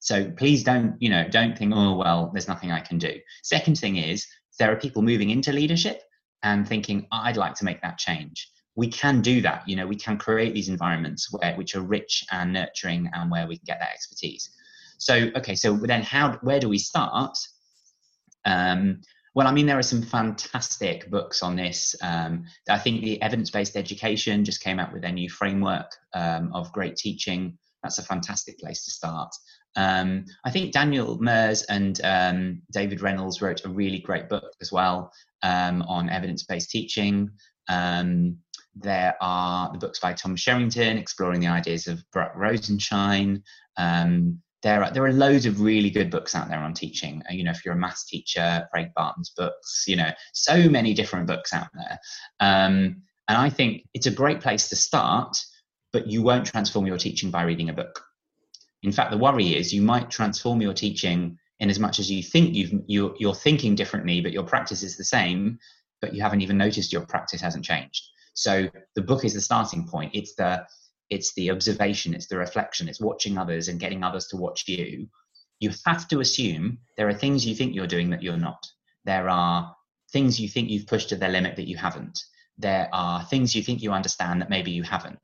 [0.00, 3.18] So please don't, you know, don't think, oh well, there's nothing I can do.
[3.42, 4.26] Second thing is
[4.58, 6.02] there are people moving into leadership
[6.42, 8.50] and thinking, I'd like to make that change.
[8.74, 9.66] We can do that.
[9.68, 13.46] You know, we can create these environments where which are rich and nurturing and where
[13.46, 14.50] we can get that expertise.
[14.98, 17.36] So, okay, so then how where do we start?
[18.44, 19.00] Um,
[19.34, 21.94] well, I mean, there are some fantastic books on this.
[22.00, 26.50] Um, I think the evidence based education just came out with their new framework um,
[26.54, 27.58] of great teaching.
[27.82, 29.34] That's a fantastic place to start.
[29.76, 34.72] Um, I think Daniel Muijs and um, David Reynolds wrote a really great book as
[34.72, 35.12] well
[35.42, 37.30] um, on evidence based teaching.
[37.68, 38.38] Um,
[38.74, 43.42] there are the books by Tom Sherrington exploring the ideas of Baruch Rosenshine.
[43.76, 47.22] Um, there are, there are loads of really good books out there on teaching.
[47.30, 51.26] You know, if you're a maths teacher, Craig Barton's books, you know, so many different
[51.26, 51.98] books out there.
[52.40, 55.36] Um, and I think it's a great place to start,
[55.92, 58.02] but you won't transform your teaching by reading a book
[58.82, 62.22] in fact, the worry is you might transform your teaching in as much as you
[62.22, 65.58] think you've, you, you're thinking differently, but your practice is the same,
[66.00, 68.02] but you haven't even noticed your practice hasn't changed.
[68.34, 70.14] So the book is the starting point.
[70.14, 70.66] It's the
[71.08, 75.08] it's the observation, it's the reflection, it's watching others and getting others to watch you.
[75.60, 78.66] You have to assume there are things you think you're doing that you're not.
[79.04, 79.72] There are
[80.12, 82.18] things you think you've pushed to their limit that you haven't.
[82.58, 85.20] There are things you think you understand that maybe you haven't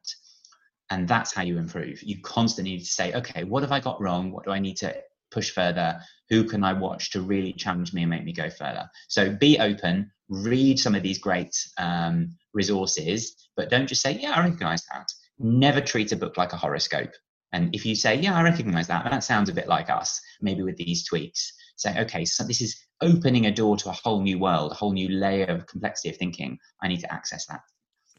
[0.92, 2.02] and that's how you improve.
[2.02, 4.30] You constantly need to say okay what have i got wrong?
[4.30, 4.94] What do i need to
[5.30, 5.98] push further?
[6.28, 8.88] Who can i watch to really challenge me and make me go further?
[9.08, 14.32] So be open read some of these great um, resources but don't just say yeah
[14.32, 15.08] i recognize that.
[15.38, 17.12] Never treat a book like a horoscope.
[17.52, 20.62] And if you say yeah i recognize that that sounds a bit like us maybe
[20.62, 21.54] with these tweaks.
[21.76, 24.92] Say okay so this is opening a door to a whole new world a whole
[24.92, 26.58] new layer of complexity of thinking.
[26.82, 27.62] I need to access that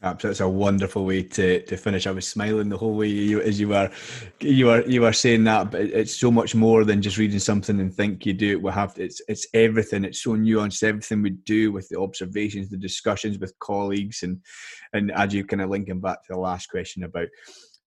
[0.04, 2.06] Absolutely, it's a wonderful way to, to finish.
[2.06, 3.90] I was smiling the whole way you, as you were
[4.38, 7.80] you were you were saying that, but it's so much more than just reading something
[7.80, 8.62] and think you do it.
[8.62, 10.04] We have it's it's everything.
[10.04, 10.82] It's so nuanced.
[10.82, 14.42] Everything we do with the observations, the discussions with colleagues, and
[14.92, 17.28] and as you kind of linking back to the last question about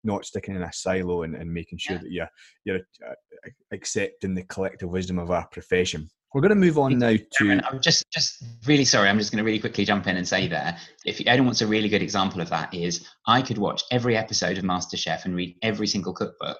[0.02, 2.02] not sticking in a silo and, and making sure yeah.
[2.02, 2.30] that you're
[2.64, 6.08] you're uh, accepting the collective wisdom of our profession.
[6.36, 7.62] We're going to move on now to.
[7.64, 9.08] I'm just, just really sorry.
[9.08, 10.76] I'm just going to really quickly jump in and say there.
[11.06, 14.58] If anyone wants a really good example of that, is I could watch every episode
[14.58, 16.58] of MasterChef and read every single cookbook,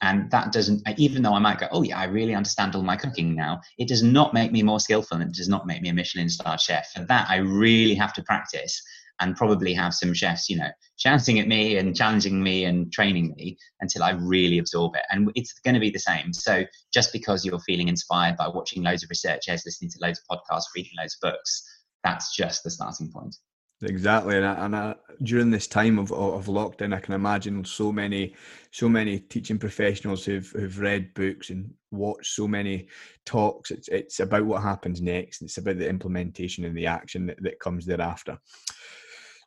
[0.00, 0.80] and that doesn't.
[0.96, 3.60] Even though I might go, oh yeah, I really understand all my cooking now.
[3.76, 6.30] It does not make me more skillful, and it does not make me a Michelin
[6.30, 6.90] star chef.
[6.94, 8.82] For that, I really have to practice
[9.20, 13.34] and probably have some chefs, you know, shouting at me and challenging me and training
[13.36, 15.02] me until I really absorb it.
[15.10, 16.32] And it's going to be the same.
[16.32, 20.38] So just because you're feeling inspired by watching loads of researchers, listening to loads of
[20.38, 21.62] podcasts, reading loads of books,
[22.04, 23.36] that's just the starting point.
[23.82, 27.92] Exactly, and, I, and I, during this time of, of lockdown, I can imagine so
[27.92, 28.34] many,
[28.72, 32.88] so many teaching professionals who've who've read books and watched so many
[33.24, 33.70] talks.
[33.70, 35.42] It's it's about what happens next.
[35.42, 38.36] It's about the implementation and the action that, that comes thereafter.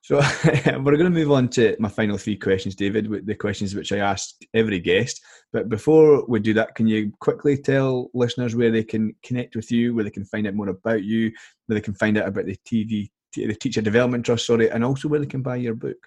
[0.01, 3.91] So we're going to move on to my final three questions, David, the questions which
[3.91, 5.21] I ask every guest.
[5.53, 9.71] But before we do that, can you quickly tell listeners where they can connect with
[9.71, 11.31] you, where they can find out more about you,
[11.67, 15.07] where they can find out about the TV, the Teacher Development Trust, sorry, and also
[15.07, 15.97] where they can buy your book?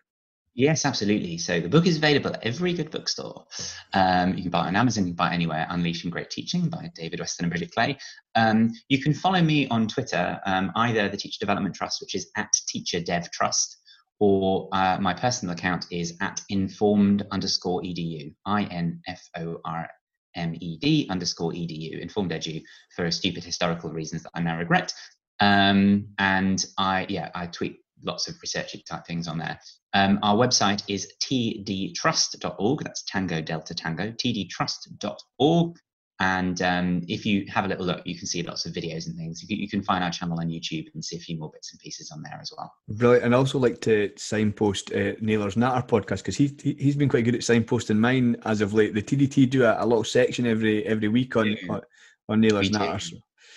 [0.57, 1.36] Yes, absolutely.
[1.38, 3.45] So the book is available at every good bookstore.
[3.92, 5.66] Um, you can buy it on Amazon, you can buy it anywhere.
[5.68, 7.99] Unleashing Great Teaching by David Weston and Bridget Clay.
[8.36, 12.30] Um, you can follow me on Twitter, um, either the Teacher Development Trust, which is
[12.36, 13.78] at Teacher Dev Trust,
[14.21, 19.89] or uh, my personal account is at informed underscore edu, I N F O R
[20.35, 22.62] M E D underscore edu, informed edu,
[22.95, 24.93] for stupid historical reasons that I now regret.
[25.41, 29.59] Um, and I, yeah, I tweet lots of research type things on there.
[29.93, 32.81] Um, our website is tdtrust.org.
[32.83, 35.77] That's Tango Delta Tango, tdtrust.org.
[36.21, 39.17] And um, if you have a little look, you can see lots of videos and
[39.17, 39.43] things.
[39.43, 41.81] You, you, can find our channel on YouTube and see a few more bits and
[41.81, 42.73] pieces on there as well.
[42.89, 43.25] Brilliant.
[43.25, 47.09] And I also like to signpost uh, Naylor's Natter podcast because he, he, he's been
[47.09, 48.95] quite good at signposting mine as of late.
[48.95, 51.81] The TDT do a, a little section every every week on, on,
[52.29, 53.01] on Naylor's Natter.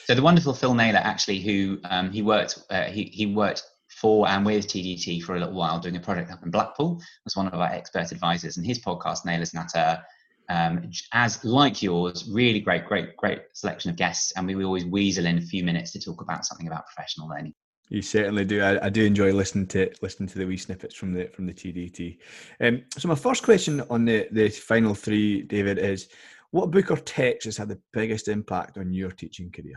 [0.06, 4.28] So the wonderful Phil Naylor, actually, who um, he worked uh, he, he worked for
[4.28, 7.48] and with TDT for a little while doing a project up in Blackpool, was one
[7.48, 8.58] of our expert advisors.
[8.58, 10.02] And his podcast, Naylor's Natter,
[10.50, 14.86] um, as like yours, really great, great, great selection of guests, and we, we always
[14.86, 17.54] weasel in a few minutes to talk about something about professional learning.
[17.90, 18.62] You certainly do.
[18.62, 21.54] I, I, do enjoy listening to listening to the wee snippets from the from the
[21.54, 22.18] TDT.
[22.60, 26.10] Um, so my first question on the the final three, David, is
[26.52, 29.76] what book or text has had the biggest impact on your teaching career?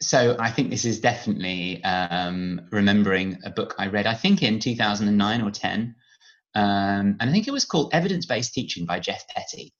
[0.00, 4.06] So I think this is definitely um, remembering a book I read.
[4.06, 5.94] I think in 2009 or 10
[6.54, 9.72] um, and I think it was called Evidence Based Teaching by Geoff Petty.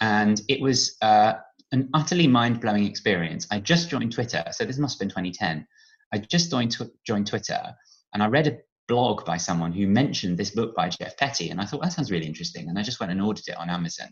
[0.00, 1.34] And it was uh,
[1.72, 3.46] an utterly mind blowing experience.
[3.50, 5.66] I just joined Twitter, so this must have been 2010.
[6.12, 7.74] I just joined, tw- joined Twitter
[8.12, 8.58] and I read a
[8.88, 11.50] blog by someone who mentioned this book by Geoff Petty.
[11.50, 12.68] And I thought that sounds really interesting.
[12.68, 14.08] And I just went and ordered it on Amazon.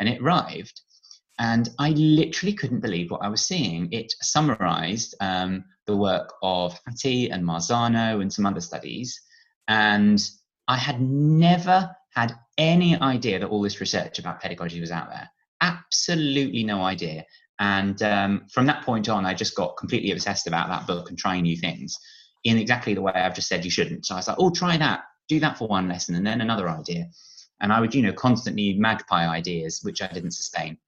[0.00, 0.80] And it arrived.
[1.38, 3.92] And I literally couldn't believe what I was seeing.
[3.92, 9.20] It summarized um, the work of Hattie and Marzano and some other studies.
[9.68, 10.20] And
[10.68, 15.28] I had never had any idea that all this research about pedagogy was out there.
[15.60, 17.24] Absolutely no idea.
[17.58, 21.18] And um, from that point on, I just got completely obsessed about that book and
[21.18, 21.96] trying new things
[22.44, 24.06] in exactly the way I've just said you shouldn't.
[24.06, 26.68] So I was like, oh, try that, do that for one lesson, and then another
[26.68, 27.06] idea.
[27.60, 30.78] And I would, you know, constantly magpie ideas, which I didn't sustain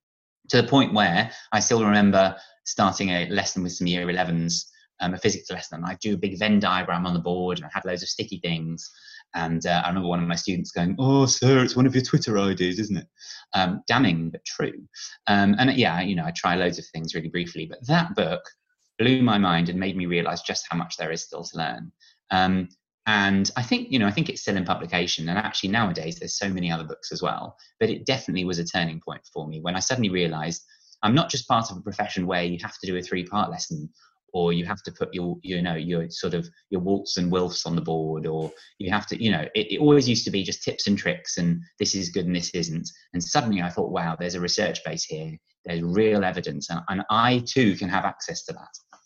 [0.48, 4.64] to the point where I still remember starting a lesson with some year 11s,
[5.00, 7.66] um, a physics lesson, and I do a big Venn diagram on the board and
[7.66, 8.90] I had loads of sticky things.
[9.34, 12.04] And uh, I remember one of my students going, "Oh, sir, it's one of your
[12.04, 13.06] Twitter IDs, isn't it?"
[13.54, 14.86] Um, damning, but true.
[15.26, 18.42] Um, and yeah, you know, I try loads of things really briefly, but that book
[18.98, 21.92] blew my mind and made me realize just how much there is still to learn.
[22.30, 22.68] Um,
[23.06, 25.28] and I think, you know, I think it's still in publication.
[25.30, 27.56] And actually, nowadays, there's so many other books as well.
[27.80, 30.62] But it definitely was a turning point for me when I suddenly realized
[31.02, 33.50] I'm not just part of a profession where you have to do a three part
[33.50, 33.88] lesson
[34.32, 37.66] or you have to put your you know your sort of your WALTs and WILFs
[37.66, 40.42] on the board or you have to you know it, it, always used to be
[40.42, 42.88] just tips and tricks and this is good and this isn't.
[43.12, 45.36] And suddenly i thought wow there's a research base here.
[45.64, 46.70] There's real evidence.
[46.70, 48.98] And, and i too can have access to that.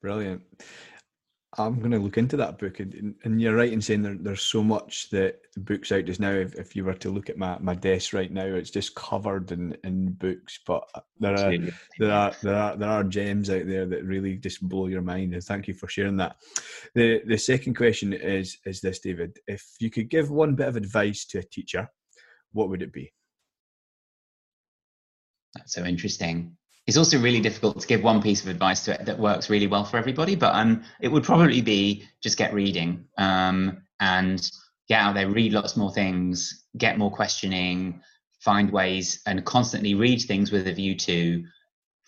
[0.00, 0.42] Brilliant
[1.58, 4.42] I'm going to look into that book, and, and you're right in saying there, there's
[4.42, 6.30] so much that the books out just now.
[6.30, 9.50] If, if you were to look at my, my desk right now, it's just covered
[9.50, 10.60] in, in books.
[10.66, 11.54] But uh, there are
[11.98, 15.34] there are there are there are gems out there that really just blow your mind.
[15.34, 16.36] And thank you for sharing that.
[16.94, 19.38] the The second question is is this, David?
[19.46, 21.88] If you could give one bit of advice to a teacher,
[22.52, 23.12] what would it be?
[25.54, 26.57] That's so interesting
[26.88, 29.66] it's also really difficult to give one piece of advice to it that works really
[29.66, 30.34] well for everybody.
[30.34, 34.50] But um, it would probably be just get reading um, and
[34.88, 38.00] get out there, read lots more things, get more questioning,
[38.40, 41.44] find ways, and constantly read things with a view to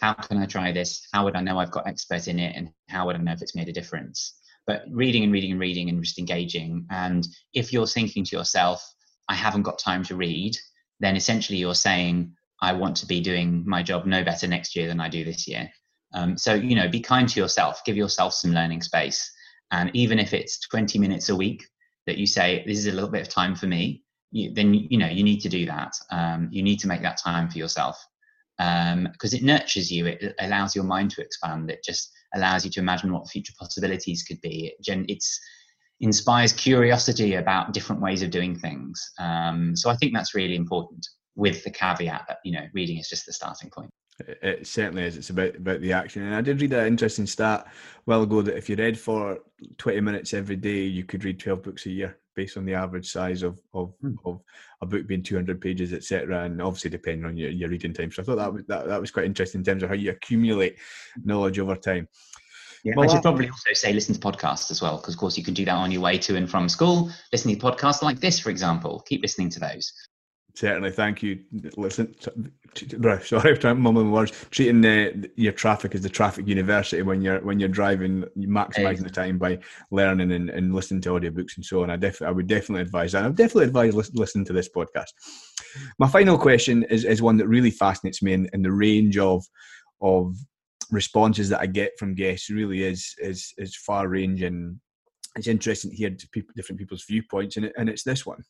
[0.01, 1.07] how can I try this?
[1.13, 2.57] How would I know I've got expert in it?
[2.57, 4.41] And how would I know if it's made a difference?
[4.67, 6.87] But reading and reading and reading and just engaging.
[6.91, 8.83] And if you're thinking to yourself,
[9.29, 10.57] I haven't got time to read,
[11.01, 14.87] then essentially you're saying, I want to be doing my job no better next year
[14.87, 15.71] than I do this year.
[16.13, 19.31] Um, so, you know, be kind to yourself, give yourself some learning space.
[19.71, 21.65] And even if it's 20 minutes a week
[22.07, 24.03] that you say, this is a little bit of time for me,
[24.33, 25.95] you, then, you know, you need to do that.
[26.11, 28.05] Um, you need to make that time for yourself
[28.59, 30.07] because um, it nurtures you.
[30.07, 31.71] It allows your mind to expand.
[31.71, 34.67] It just allows you to imagine what future possibilities could be.
[34.67, 35.41] It gen- it's
[36.01, 39.13] inspires curiosity about different ways of doing things.
[39.19, 41.07] Um, so I think that's really important
[41.37, 43.91] with the caveat that you know reading is just the starting point.
[44.43, 45.17] It certainly is.
[45.17, 46.23] It's about about the action.
[46.23, 47.71] And I did read an interesting stat a
[48.05, 49.39] while ago that if you read for
[49.79, 53.11] twenty minutes every day, you could read twelve books a year based on the average
[53.11, 54.17] size of of, mm.
[54.27, 54.41] of
[54.83, 56.45] a book being two hundred pages, etc.
[56.45, 58.13] And obviously depending on your, your reading time.
[58.13, 60.11] So I thought that was that, that was quite interesting in terms of how you
[60.11, 60.79] accumulate
[61.25, 62.07] knowledge over time.
[62.85, 65.37] Yeah, well, I should probably also say listen to podcasts as well, because of course
[65.37, 67.11] you can do that on your way to and from school.
[67.33, 69.93] Listening to podcasts like this, for example, keep listening to those.
[70.61, 71.43] Certainly, thank you.
[71.79, 72.15] Listen,
[73.25, 74.33] sorry, I'm mumbling words.
[74.51, 79.09] Treating the, your traffic as the traffic university when you're when you're driving, maximising the
[79.09, 79.59] time by
[79.91, 81.89] learning and, and listening to audiobooks and so on.
[81.89, 83.25] I definitely, I would definitely advise that.
[83.25, 85.13] I would definitely advise listen, listening to this podcast.
[85.99, 89.43] My final question is, is one that really fascinates me, and, and the range of
[90.03, 90.37] of
[90.91, 94.79] responses that I get from guests really is is is far ranging.
[95.37, 96.11] It's interesting to hear
[96.55, 98.43] different people's viewpoints, and it, and it's this one.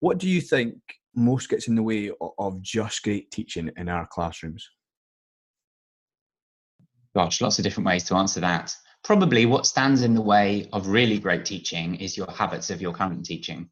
[0.00, 0.76] What do you think
[1.14, 4.68] most gets in the way of just great teaching in our classrooms?
[7.14, 8.74] Gosh, lots of different ways to answer that.
[9.02, 12.92] Probably what stands in the way of really great teaching is your habits of your
[12.92, 13.70] current teaching.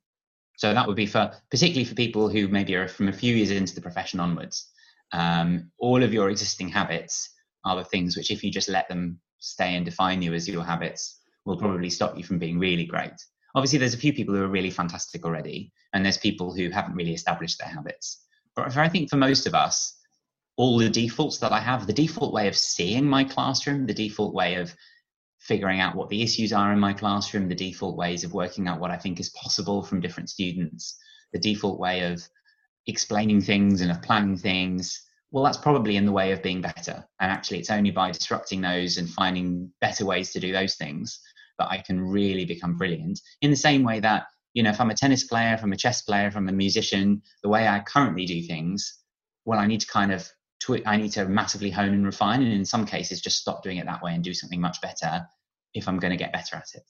[0.57, 3.51] So that would be for particularly for people who maybe are from a few years
[3.51, 4.70] into the profession onwards.
[5.12, 7.31] Um, all of your existing habits
[7.64, 10.64] are the things which, if you just let them stay and define you as your
[10.64, 13.12] habits, will probably stop you from being really great
[13.55, 16.95] obviously there's a few people who are really fantastic already and there's people who haven't
[16.95, 18.25] really established their habits.
[18.55, 19.97] But i think for most of us
[20.57, 24.33] all the defaults that i have the default way of seeing my classroom the default
[24.33, 24.75] way of
[25.39, 28.79] figuring out what the issues are in my classroom the default ways of working out
[28.79, 30.97] what i think is possible from different students
[31.33, 32.23] the default way of
[32.87, 35.03] explaining things and of planning things
[35.35, 37.05] well that's probably in the way of being better.
[37.19, 41.21] And actually it's only by disrupting those and finding better ways to do those things
[41.59, 43.21] that I can really become brilliant.
[43.43, 45.77] In the same way that, you know, if I'm a tennis player, if I'm a
[45.77, 49.01] chess player, if I'm a musician, the way I currently do things,
[49.45, 50.29] well, I need to kind of
[50.61, 53.79] twi- I need to massively hone and refine, and in some cases, just stop doing
[53.79, 55.27] it that way and do something much better
[55.75, 56.83] if I'm going to get better at it.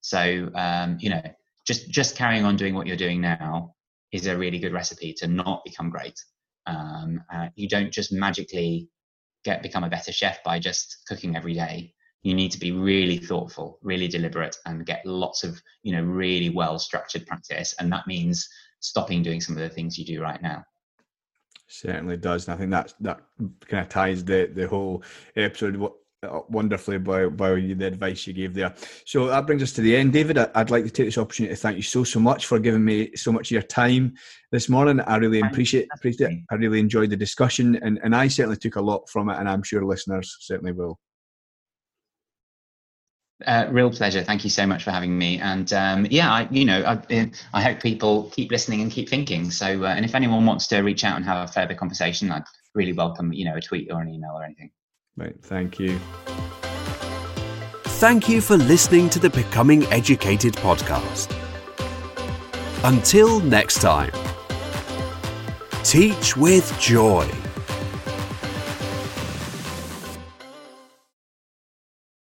[0.00, 1.22] So, um, you know,
[1.66, 3.74] just just carrying on doing what you're doing now
[4.10, 6.18] is a really good recipe to not become great.
[6.66, 8.88] Um, uh, you don't just magically
[9.44, 13.18] get become a better chef by just cooking every day you need to be really
[13.18, 18.06] thoughtful really deliberate and get lots of you know really well structured practice and that
[18.06, 18.48] means
[18.80, 20.62] stopping doing some of the things you do right now
[21.68, 23.20] certainly does and i think that that
[23.66, 25.02] kind of ties the the whole
[25.36, 25.76] episode
[26.48, 28.74] wonderfully by, by the advice you gave there.
[29.04, 30.12] So that brings us to the end.
[30.12, 32.84] David, I'd like to take this opportunity to thank you so, so much for giving
[32.84, 34.14] me so much of your time
[34.52, 35.00] this morning.
[35.00, 36.38] I really appreciate, appreciate it.
[36.50, 39.48] I really enjoyed the discussion and, and I certainly took a lot from it and
[39.48, 41.00] I'm sure listeners certainly will.
[43.46, 44.22] Uh, real pleasure.
[44.22, 45.38] Thank you so much for having me.
[45.38, 49.50] And um, yeah, I, you know, I, I, hope people keep listening and keep thinking.
[49.50, 52.44] So, uh, and if anyone wants to reach out and have a further conversation, I'd
[52.74, 54.70] really welcome, you know, a tweet or an email or anything.
[55.16, 55.34] Right.
[55.42, 55.98] Thank you.
[57.84, 61.32] Thank you for listening to the Becoming Educated podcast.
[62.84, 64.12] Until next time,
[65.84, 67.28] teach with joy.